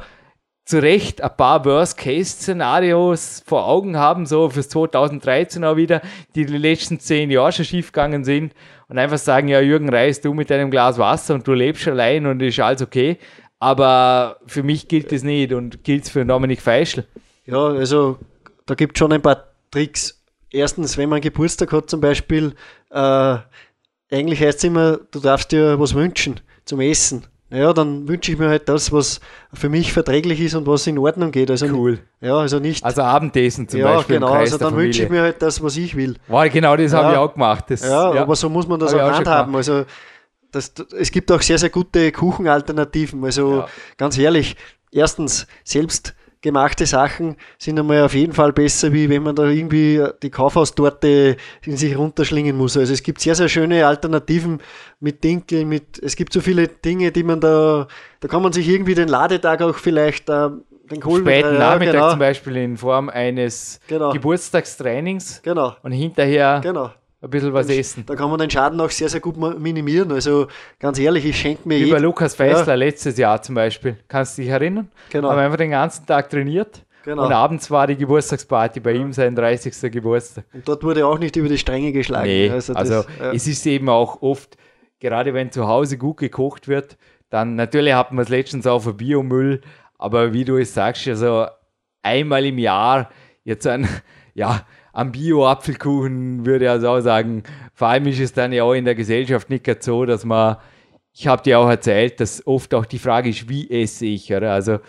[0.66, 6.02] zu Recht ein paar Worst-Case-Szenarios vor Augen haben, so fürs 2013 auch wieder,
[6.34, 8.54] die die letzten zehn Jahre schon schiefgegangen sind
[8.88, 12.26] und einfach sagen, ja Jürgen Reis, du mit deinem Glas Wasser und du lebst allein
[12.26, 13.20] und ist alles okay.
[13.62, 17.06] Aber für mich gilt das nicht und gilt es für Dominik Feischl.
[17.46, 18.18] Ja, also
[18.66, 20.20] da gibt es schon ein paar Tricks.
[20.50, 22.56] Erstens, wenn man Geburtstag hat zum Beispiel,
[22.90, 23.38] äh,
[24.12, 27.28] eigentlich heißt es immer, du darfst dir was wünschen zum Essen.
[27.52, 29.20] Ja, dann wünsche ich mir halt das, was
[29.54, 31.52] für mich verträglich ist und was in Ordnung geht.
[31.52, 32.00] Also cool.
[32.20, 32.84] Ja, also nicht.
[32.84, 34.16] Also Abendessen zum ja, Beispiel.
[34.16, 34.32] Ja, genau.
[34.34, 36.16] also dann wünsche ich mir halt das, was ich will.
[36.28, 36.98] Wow, genau das ja.
[36.98, 37.66] habe ich auch gemacht.
[37.68, 39.56] Das, ja, ja, aber so muss man das auch handhaben.
[39.56, 39.86] Also
[40.52, 43.24] das, es gibt auch sehr, sehr gute Kuchenalternativen.
[43.24, 43.68] Also ja.
[43.98, 44.56] ganz ehrlich,
[44.92, 50.04] erstens, selbst gemachte Sachen sind einmal auf jeden Fall besser, wie wenn man da irgendwie
[50.24, 52.76] die Kaufhaustorte in sich runterschlingen muss.
[52.78, 54.60] Also es gibt sehr, sehr schöne Alternativen
[55.00, 57.88] mit Dinkel, mit, es gibt so viele Dinge, die man da,
[58.20, 60.50] da kann man sich irgendwie den Ladetag auch vielleicht äh,
[60.90, 62.10] den Kohlen Späten ja, Nachmittag genau.
[62.10, 64.12] zum Beispiel in Form eines genau.
[64.12, 65.76] Geburtstagstrainings genau.
[65.84, 66.92] und hinterher genau
[67.22, 68.04] ein bisschen was essen.
[68.06, 70.12] Da kann man den Schaden auch sehr, sehr gut minimieren.
[70.12, 70.48] Also
[70.80, 71.78] ganz ehrlich, ich schenke mir.
[71.78, 72.76] Über Lukas Feißler ja.
[72.76, 73.98] letztes Jahr zum Beispiel.
[74.08, 74.90] Kannst du dich erinnern?
[75.12, 75.30] Genau.
[75.30, 76.84] Haben einfach den ganzen Tag trainiert.
[77.04, 77.26] Genau.
[77.26, 79.92] Und abends war die Geburtstagsparty bei ihm, sein 30.
[79.92, 80.46] Geburtstag.
[80.54, 82.28] Und dort wurde auch nicht über die Stränge geschlagen.
[82.28, 83.32] Nee, also, das, also ja.
[83.32, 84.58] es ist eben auch oft,
[85.00, 86.98] gerade wenn zu Hause gut gekocht wird,
[87.30, 89.62] dann natürlich hat man es letztens auch für Biomüll,
[89.98, 91.48] aber wie du es sagst, also
[92.04, 93.10] einmal im Jahr
[93.44, 93.88] jetzt ein,
[94.36, 98.74] ja, am Bio-Apfelkuchen würde ich also auch sagen, vor allem ist es dann ja auch
[98.74, 100.58] in der Gesellschaft nicht so, dass man,
[101.14, 104.54] ich habe dir auch erzählt, dass oft auch die Frage ist, wie esse ich, oder?
[104.54, 104.80] Also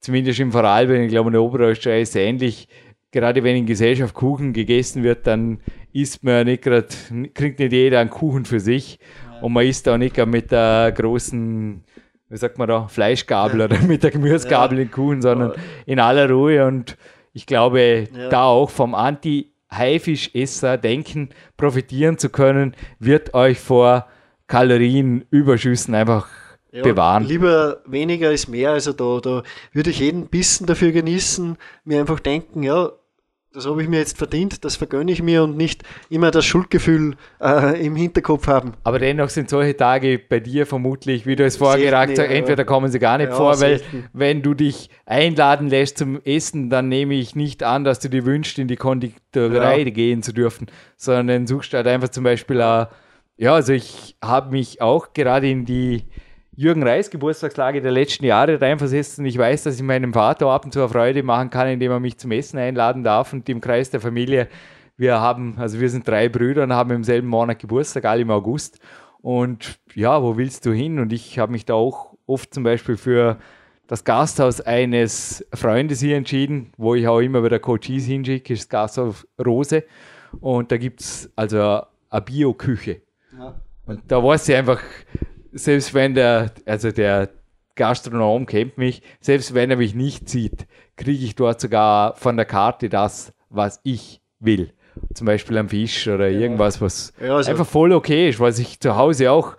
[0.00, 2.68] zumindest im Vorarlberg, ich glaube in der Oberösterreich ist es ähnlich,
[3.10, 5.60] gerade wenn in Gesellschaft Kuchen gegessen wird, dann
[5.92, 6.88] isst man ja nicht gerade,
[7.34, 8.98] kriegt nicht jeder einen Kuchen für sich
[9.42, 11.82] und man isst auch nicht mit der großen
[12.30, 13.66] wie sagt man da, Fleischgabel ja.
[13.66, 14.84] oder mit der Gemüsegabel ja.
[14.84, 15.52] den Kuchen, sondern
[15.84, 16.96] in aller Ruhe und
[17.32, 18.28] ich glaube, ja.
[18.28, 24.06] da auch vom Anti-Haifisch-Esser denken, profitieren zu können, wird euch vor
[24.46, 26.28] Kalorienüberschüssen einfach
[26.72, 27.24] ja, bewahren.
[27.24, 28.72] Lieber weniger ist mehr.
[28.72, 32.90] Also da, da würde ich jeden Bissen dafür genießen, mir einfach denken, ja,
[33.52, 37.16] das habe ich mir jetzt verdient, das vergönne ich mir und nicht immer das Schuldgefühl
[37.40, 38.74] äh, im Hinterkopf haben.
[38.84, 42.64] Aber dennoch sind solche Tage bei dir vermutlich, wie du es vorher gesagt hast, entweder
[42.64, 43.80] kommen sie gar nicht ja, vor, weil
[44.12, 48.24] wenn du dich einladen lässt zum Essen, dann nehme ich nicht an, dass du dir
[48.24, 49.90] wünschst, in die Konditorei ja.
[49.90, 52.86] gehen zu dürfen, sondern suchst halt einfach zum Beispiel, äh,
[53.36, 56.04] ja, also ich habe mich auch gerade in die
[56.60, 60.66] Jürgen Reis Geburtstagslage der letzten Jahre reinversetzt und ich weiß, dass ich meinem Vater ab
[60.66, 63.62] und zu eine Freude machen kann, indem er mich zum Essen einladen darf und im
[63.62, 64.46] Kreis der Familie.
[64.98, 68.30] Wir haben, also wir sind drei Brüder und haben im selben Monat Geburtstag, alle im
[68.30, 68.78] August.
[69.22, 70.98] Und ja, wo willst du hin?
[70.98, 73.38] Und ich habe mich da auch oft zum Beispiel für
[73.86, 78.68] das Gasthaus eines Freundes hier entschieden, wo ich auch immer wieder Coaches hinschicke, ist das
[78.68, 79.84] Gasthaus Rose.
[80.40, 83.00] Und da gibt es also eine Bio-Küche.
[83.38, 83.58] Ja.
[83.86, 84.80] Und da weiß ich einfach,
[85.52, 87.30] selbst wenn der, also der
[87.74, 92.46] Gastronom kennt mich, selbst wenn er mich nicht sieht, kriege ich dort sogar von der
[92.46, 94.72] Karte das, was ich will.
[95.14, 96.40] Zum Beispiel am Fisch oder ja.
[96.40, 99.56] irgendwas, was ja, also einfach voll okay ist, was ich zu Hause auch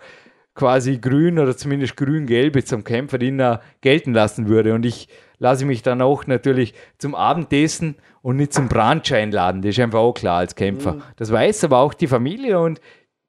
[0.54, 4.74] quasi grün oder zumindest grün-gelb zum Kämpferdiener gelten lassen würde.
[4.74, 9.62] Und ich lasse mich dann auch natürlich zum Abendessen und nicht zum Brunch einladen.
[9.62, 10.94] Das ist einfach auch klar als Kämpfer.
[10.94, 11.02] Mhm.
[11.16, 12.80] Das weiß aber auch die Familie und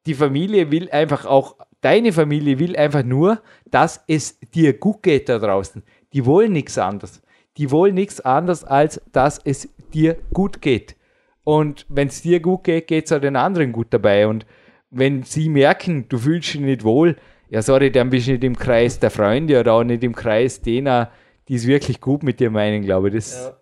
[0.05, 5.29] die Familie will einfach auch, deine Familie will einfach nur, dass es dir gut geht
[5.29, 5.83] da draußen.
[6.13, 7.21] Die wollen nichts anderes.
[7.57, 10.95] Die wollen nichts anderes, als dass es dir gut geht.
[11.43, 14.27] Und wenn es dir gut geht, geht es auch den anderen gut dabei.
[14.27, 14.45] Und
[14.89, 17.17] wenn sie merken, du fühlst dich nicht wohl,
[17.49, 20.61] ja, sorry, dann bist du nicht im Kreis der Freunde oder auch nicht im Kreis
[20.61, 21.11] derer,
[21.47, 23.15] die es wirklich gut mit dir meinen, glaube ich.
[23.15, 23.57] Das, ja.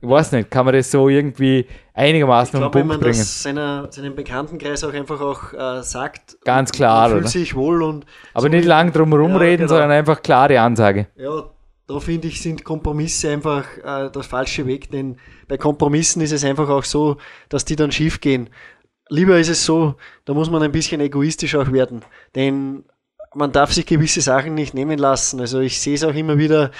[0.00, 3.18] Ich weiß nicht, kann man das so irgendwie einigermaßen ich glaub, Punkt wenn man bringen?
[3.18, 6.38] Das seiner, seinem Bekanntenkreis auch einfach auch äh, sagt.
[6.44, 8.06] Ganz klar, fühlt sich wohl und.
[8.32, 9.68] Aber so nicht lang drum herum ja, reden, genau.
[9.68, 11.08] sondern einfach klare Ansage.
[11.16, 11.44] Ja,
[11.86, 15.18] da finde ich, sind Kompromisse einfach äh, der falsche Weg, denn
[15.48, 17.18] bei Kompromissen ist es einfach auch so,
[17.48, 18.48] dass die dann schief gehen.
[19.10, 22.02] Lieber ist es so, da muss man ein bisschen egoistisch auch werden,
[22.34, 22.84] denn
[23.34, 25.40] man darf sich gewisse Sachen nicht nehmen lassen.
[25.40, 26.70] Also ich sehe es auch immer wieder,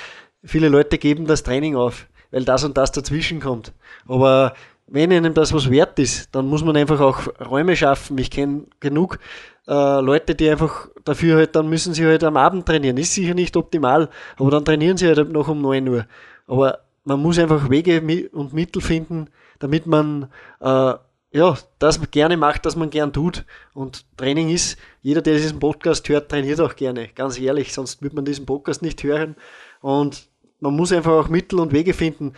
[0.43, 3.73] viele Leute geben das Training auf, weil das und das dazwischen kommt.
[4.09, 4.55] Aber
[4.89, 8.19] wenn einem das was wert ist, dann muss man einfach auch Räume schaffen.
[8.19, 9.21] Ich kenne genug
[9.69, 12.97] äh, Leute, die einfach dafür halt, dann müssen sie halt am Abend trainieren.
[12.97, 16.07] Ist sicher nicht optimal, aber dann trainieren sie halt noch um 9 Uhr.
[16.49, 19.29] Aber man muss einfach Wege und Mittel finden,
[19.61, 20.29] damit man
[20.61, 20.95] äh,
[21.31, 23.45] ja, das gerne macht, das man gern tut.
[23.75, 28.17] Und Training ist, jeder, der diesen Podcast hört, trainiert auch gerne, ganz ehrlich, sonst würde
[28.17, 29.37] man diesen Podcast nicht hören.
[29.81, 30.29] Und
[30.65, 32.33] man muss einfach auch Mittel und Wege finden.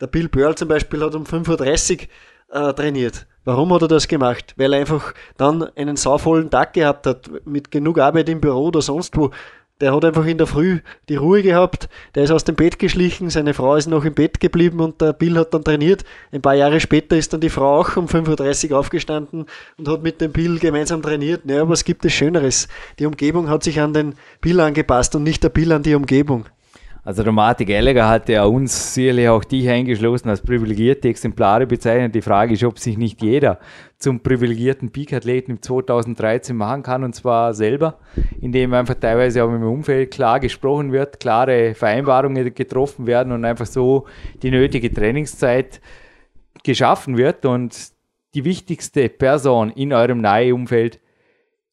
[0.00, 2.08] Der Bill Pearl zum Beispiel hat um 5.30
[2.52, 3.26] Uhr äh, trainiert.
[3.44, 4.54] Warum hat er das gemacht?
[4.56, 8.80] Weil er einfach dann einen sauvollen Tag gehabt hat, mit genug Arbeit im Büro oder
[8.80, 9.30] sonst wo.
[9.80, 13.28] Der hat einfach in der Früh die Ruhe gehabt, der ist aus dem Bett geschlichen,
[13.28, 16.04] seine Frau ist noch im Bett geblieben und der Bill hat dann trainiert.
[16.30, 19.46] Ein paar Jahre später ist dann die Frau auch um 5.30 Uhr aufgestanden
[19.76, 21.44] und hat mit dem Bill gemeinsam trainiert.
[21.44, 22.68] Naja, was gibt es Schöneres?
[23.00, 26.46] Die Umgebung hat sich an den Bill angepasst und nicht der Bill an die Umgebung.
[27.06, 32.14] Also der Martin Gallagher hat ja uns sicherlich auch dich eingeschlossen als privilegierte Exemplare bezeichnet.
[32.14, 33.58] Die Frage ist, ob sich nicht jeder
[33.98, 37.98] zum privilegierten Peak-Athleten im 2013 machen kann und zwar selber,
[38.40, 43.66] indem einfach teilweise auch im Umfeld klar gesprochen wird, klare Vereinbarungen getroffen werden und einfach
[43.66, 44.06] so
[44.42, 45.82] die nötige Trainingszeit
[46.62, 47.92] geschaffen wird und
[48.34, 51.00] die wichtigste Person in eurem nahen Umfeld,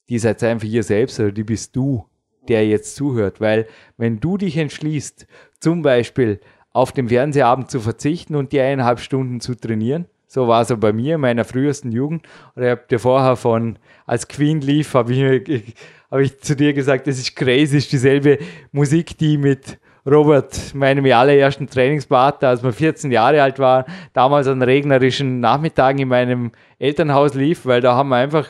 [0.10, 2.06] die seid einfach ihr selbst, oder die bist du
[2.48, 3.42] der jetzt zuhört.
[3.42, 3.68] Weil
[3.98, 5.28] wenn du dich entschließt,
[5.60, 6.40] zum Beispiel
[6.74, 10.78] auf den Fernsehabend zu verzichten und die eineinhalb Stunden zu trainieren, so war es ja
[10.78, 12.26] bei mir in meiner frühesten Jugend.
[12.56, 15.76] Oder ich habe dir vorher von, als Queen lief, habe ich,
[16.10, 18.40] hab ich zu dir gesagt, das ist crazy, ist dieselbe
[18.72, 24.62] Musik, die mit Robert, meinem allerersten Trainingspartner, als wir 14 Jahre alt waren, damals an
[24.62, 28.48] regnerischen Nachmittagen in meinem Elternhaus lief, weil da haben wir einfach,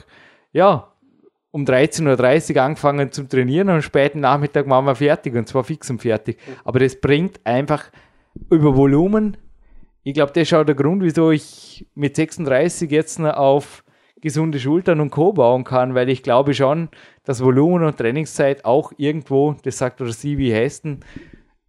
[0.53, 0.90] ja,
[1.52, 5.64] um 13.30 Uhr angefangen zu trainieren und am späten Nachmittag waren wir fertig und zwar
[5.64, 6.38] fix und fertig.
[6.64, 7.91] Aber das bringt einfach
[8.49, 9.38] über Volumen.
[10.04, 13.84] Ich glaube, das ist auch der Grund, wieso ich mit 36 jetzt auf
[14.22, 15.34] gesunde Schultern und Co.
[15.34, 16.89] bauen kann, weil ich glaube schon,
[17.26, 21.02] dass Volumen und Trainingszeit auch irgendwo, das sagt oder sie wie Hesten,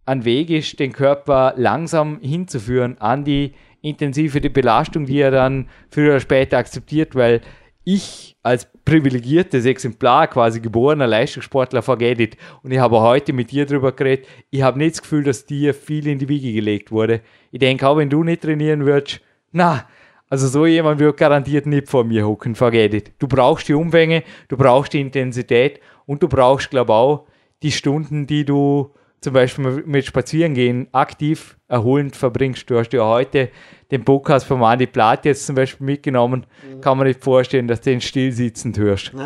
[0.05, 6.11] ein Weg ist, den Körper langsam hinzuführen an die intensive Belastung, die er dann früher
[6.11, 7.41] oder später akzeptiert, weil
[7.83, 13.91] ich als privilegiertes Exemplar, quasi geborener Leistungssportler, vergeht Und ich habe heute mit dir darüber
[13.91, 14.27] geredet.
[14.49, 17.21] Ich habe nicht das Gefühl, dass dir viel in die Wiege gelegt wurde.
[17.51, 19.21] Ich denke auch, wenn du nicht trainieren würdest,
[19.51, 19.87] na,
[20.29, 24.57] also so jemand wird garantiert nicht vor mir hocken, vergeht Du brauchst die Umfänge, du
[24.57, 27.27] brauchst die Intensität und du brauchst, glaube ich, auch
[27.61, 32.69] die Stunden, die du zum Beispiel mit Spazierengehen aktiv erholend verbringst.
[32.69, 33.49] Du hast ja heute
[33.93, 36.45] den Podcast von Andi Platt jetzt zum Beispiel mitgenommen.
[36.67, 36.81] Mhm.
[36.81, 39.11] Kann man nicht vorstellen, dass du den still sitzend hörst.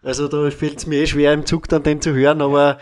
[0.00, 2.78] Also da fällt es mir eh schwer im Zug dann den zu hören, aber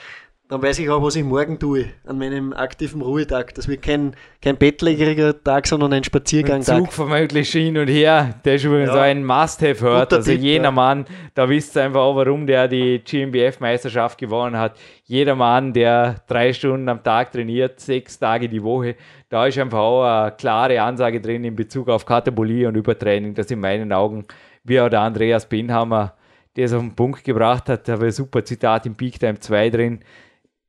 [0.49, 3.53] dann weiß ich auch, was ich morgen tue, an meinem aktiven Ruhetag.
[3.55, 6.79] Das wird kein, kein bettlägeriger Tag, sondern ein Spaziergangtag.
[6.79, 9.03] Zug vermutlich hin und her, der ist übrigens ja.
[9.03, 10.13] ein Must-Have hört.
[10.13, 10.71] Also Tipp, jener ja.
[10.71, 14.77] Mann, da wisst ihr einfach auch, warum der die GmbF-Meisterschaft gewonnen hat.
[15.05, 18.95] Jeder Mann, der drei Stunden am Tag trainiert, sechs Tage die Woche,
[19.29, 23.51] da ist einfach auch eine klare Ansage drin in Bezug auf Katabolie und Übertraining, das
[23.51, 24.25] in meinen Augen,
[24.63, 26.15] wie auch der Andreas Binhammer,
[26.55, 27.89] der es auf den Punkt gebracht hat.
[27.89, 30.01] Da habe ich ein super Zitat im Peak Time 2 drin.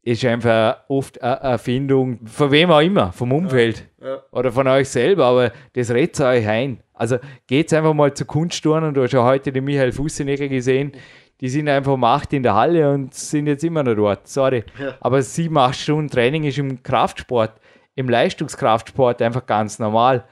[0.08, 4.24] Ist einfach oft eine Erfindung, von wem auch immer, vom Umfeld Ja, ja.
[4.32, 6.80] oder von euch selber, aber das redet euch ein.
[6.94, 8.94] Also geht's einfach mal zu Kunstturnen.
[8.94, 10.94] Du hast ja heute den Michael Fussenecker gesehen.
[11.42, 14.30] Die sind einfach um 8 in der Halle und sind jetzt immer noch dort.
[14.30, 14.64] Sorry.
[14.80, 14.94] Ja.
[15.02, 17.60] Aber sieben, acht Stunden Training ist im Kraftsport,
[17.96, 20.24] im Leistungskraftsport einfach ganz normal.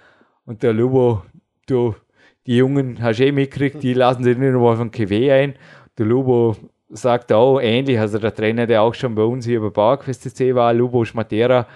[0.45, 1.23] Und der Lubo,
[1.67, 1.95] du,
[2.47, 5.55] die Jungen hast eh mitgekriegt, die lassen sich nicht nur von KW ein.
[5.97, 6.55] Der Lubo
[6.89, 10.53] sagt auch ähnlich, also der Trainer, der auch schon bei uns hier bei Bauerquest CC
[10.55, 11.67] war, Lubo Schmatera,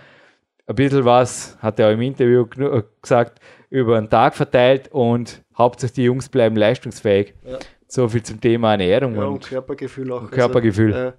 [0.67, 3.39] ein bisschen was, hat er auch im Interview gnu- gesagt,
[3.69, 7.33] über den Tag verteilt und hauptsächlich die Jungs bleiben leistungsfähig.
[7.43, 7.57] Ja.
[7.87, 10.29] So viel zum Thema Ernährung Ja, und und Körpergefühl auch.
[10.29, 10.93] Körpergefühl.
[10.93, 11.13] Also, äh,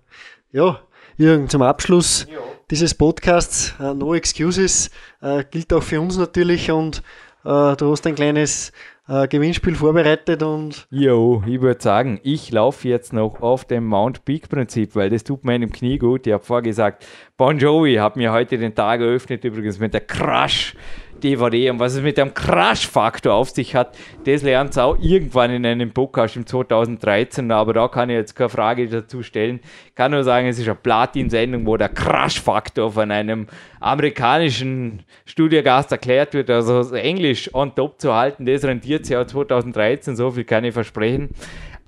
[0.52, 0.80] ja,
[1.16, 2.26] Jürgen, zum Abschluss
[2.70, 7.02] dieses Podcasts, äh, No Excuses, äh, gilt auch für uns natürlich und
[7.44, 8.70] äh, du hast ein kleines
[9.10, 14.24] äh, Gewinnspiel vorbereitet und Jo, ich würde sagen, ich laufe jetzt noch auf dem Mount
[14.24, 16.26] Peak Prinzip, weil das tut meinem Knie gut.
[16.26, 17.04] Ich habe vorgesagt,
[17.36, 20.76] Bon Jovi hat mir heute den Tag eröffnet, übrigens mit der Crash
[21.22, 25.66] DVD und was es mit dem Crash-Faktor auf sich hat, das lernt auch irgendwann in
[25.66, 29.60] einem Podcast im 2013, aber da kann ich jetzt keine Frage dazu stellen.
[29.86, 33.46] Ich kann nur sagen, es ist eine Platin-Sendung, wo der Crash-Faktor von einem
[33.80, 40.16] amerikanischen Studiogast erklärt wird, also Englisch on top zu halten, das rentiert sich auch 2013,
[40.16, 41.30] so viel kann ich versprechen.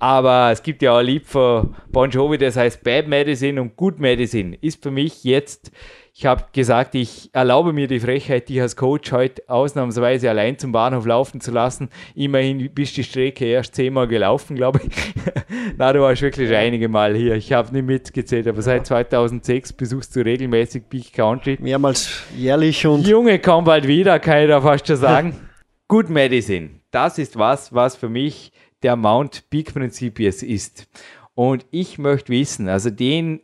[0.03, 3.77] Aber es gibt ja auch ein Lied von Bon Jovi, das heißt Bad Medicine und
[3.77, 4.57] Good Medicine.
[4.59, 5.71] Ist für mich jetzt,
[6.13, 10.73] ich habe gesagt, ich erlaube mir die Frechheit, dich als Coach heute ausnahmsweise allein zum
[10.73, 11.87] Bahnhof laufen zu lassen.
[12.15, 14.93] Immerhin bist die Strecke erst zehnmal gelaufen, glaube ich.
[15.77, 17.35] Na, du warst wirklich einige Mal hier.
[17.35, 21.57] Ich habe nicht mitgezählt, aber seit 2006 besuchst du regelmäßig Peak Country.
[21.61, 25.49] mehrmals jährlich und Junge, komm bald wieder, kann ich da fast schon sagen.
[25.87, 28.51] Good Medicine, das ist was, was für mich
[28.83, 30.87] der Mount Peak Prinzip jetzt ist.
[31.35, 33.41] Und ich möchte wissen, also den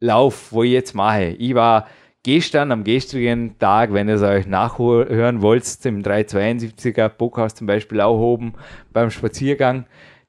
[0.00, 1.86] Lauf, wo ich jetzt mache, ich war
[2.22, 8.00] gestern am gestrigen Tag, wenn ihr es euch nachhören wollt, im 372er Bockhaus zum Beispiel
[8.00, 8.54] auch oben
[8.92, 9.86] beim Spaziergang,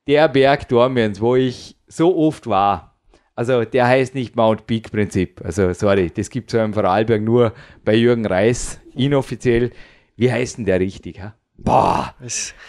[0.08, 2.91] der Berg Dormiens, wo ich so oft war,
[3.36, 5.41] also der heißt nicht Mount Peak Prinzip.
[5.43, 9.72] Also sorry, das gibt es ja im Vorarlberg nur bei Jürgen Reis, inoffiziell.
[10.16, 11.22] Wie heißt denn der richtig?
[11.22, 11.36] Ha?
[11.64, 12.14] Boah,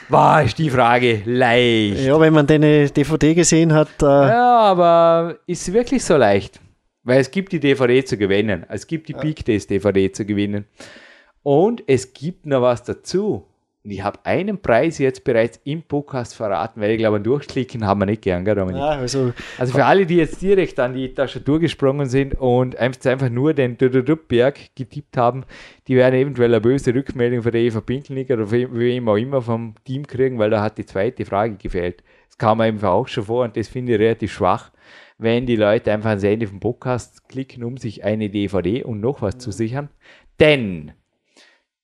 [0.09, 2.05] boah, ist die Frage leicht.
[2.05, 6.61] ja, wenn man deine DVD gesehen hat, äh, Ja, aber ist wirklich so leicht?
[7.05, 8.65] Weil es gibt die DVD zu gewinnen.
[8.69, 10.67] Es gibt die Peak Days DVD zu gewinnen.
[11.43, 13.47] Und es gibt noch was dazu.
[13.85, 17.85] Und ich habe einen Preis jetzt bereits im Podcast verraten, weil ich glaube, ein Durchklicken
[17.85, 18.81] haben wir nicht gern, gell, Dominik?
[18.81, 23.29] ja, also Also für alle, die jetzt direkt an die Tastatur gesprungen sind und einfach
[23.29, 25.45] nur den Berg getippt haben,
[25.89, 29.75] die werden eventuell eine böse Rückmeldung von der Eva Pinkelnicker oder wem auch immer vom
[29.85, 32.05] Team kriegen, weil da hat die zweite Frage gefehlt.
[32.29, 34.71] Das kam mir einfach auch schon vor und das finde ich relativ schwach,
[35.19, 39.23] wenn die Leute einfach ans Ende vom Podcast klicken, um sich eine DVD und noch
[39.23, 39.89] was zu sichern.
[40.39, 40.93] Denn,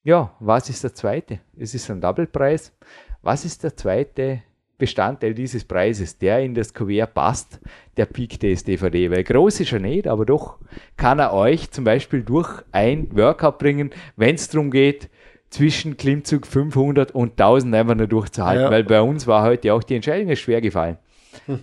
[0.08, 1.38] ja, was ist der zweite?
[1.54, 2.72] Es ist ein Doublepreis.
[3.20, 4.40] Was ist der zweite
[4.78, 7.60] Bestandteil dieses Preises, der in das Kuvert passt,
[7.98, 9.10] der Peak Days DVD.
[9.10, 10.56] Weil groß ist er nicht, aber doch
[10.96, 15.10] kann er euch zum Beispiel durch ein Workout bringen, wenn es darum geht,
[15.50, 18.64] zwischen Klimmzug 500 und 1000 einfach nur durchzuhalten.
[18.64, 18.70] Ja.
[18.70, 20.96] Weil bei uns war heute auch die Entscheidung schwer gefallen.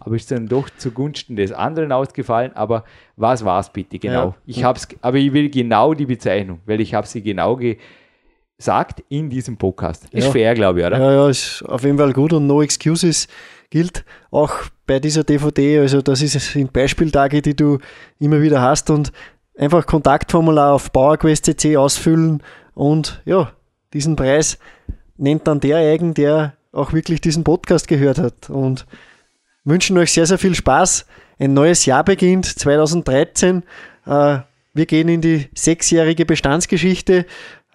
[0.01, 2.51] Aber ist dann doch zugunsten des anderen ausgefallen.
[2.53, 2.83] Aber
[3.15, 4.27] was war es bitte genau?
[4.27, 4.35] Ja.
[4.45, 7.57] Ich hab's, aber ich will genau die Bezeichnung, weil ich habe sie genau
[8.57, 10.05] gesagt in diesem Podcast.
[10.11, 10.31] Ist Ja.
[10.31, 10.99] fair, glaube ich, oder?
[10.99, 13.27] Ja, ja, ist auf jeden Fall gut und No Excuses
[13.69, 14.53] gilt auch
[14.85, 15.79] bei dieser DVD.
[15.79, 17.79] Also, das ist sind Beispieltage, die du
[18.19, 19.11] immer wieder hast und
[19.57, 22.41] einfach Kontaktformular auf PowerQuest.cc ausfüllen
[22.73, 23.51] und ja,
[23.93, 24.57] diesen Preis
[25.17, 28.49] nennt dann der eigen, der auch wirklich diesen Podcast gehört hat.
[28.49, 28.85] Und
[29.63, 31.05] wünschen euch sehr, sehr viel Spaß.
[31.39, 33.63] Ein neues Jahr beginnt, 2013.
[34.05, 34.39] Äh,
[34.73, 37.25] wir gehen in die sechsjährige Bestandsgeschichte.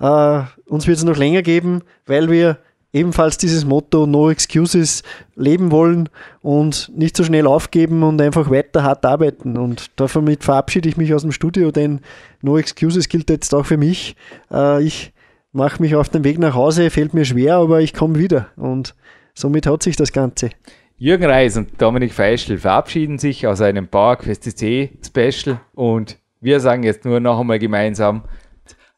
[0.00, 2.58] Äh, uns wird es noch länger geben, weil wir
[2.92, 5.02] ebenfalls dieses Motto No Excuses
[5.36, 6.08] leben wollen
[6.42, 9.56] und nicht so schnell aufgeben und einfach weiter hart arbeiten.
[9.56, 12.00] Und damit verabschiede ich mich aus dem Studio, denn
[12.42, 14.16] No Excuses gilt jetzt auch für mich.
[14.50, 15.12] Äh, ich
[15.52, 18.48] mache mich auf den Weg nach Hause, fällt mir schwer, aber ich komme wieder.
[18.56, 18.94] Und
[19.34, 20.50] somit hat sich das Ganze.
[20.98, 26.82] Jürgen Reis und Dominik Feischl verabschieden sich aus einem PowerQuest CC Special und wir sagen
[26.82, 28.24] jetzt nur noch einmal gemeinsam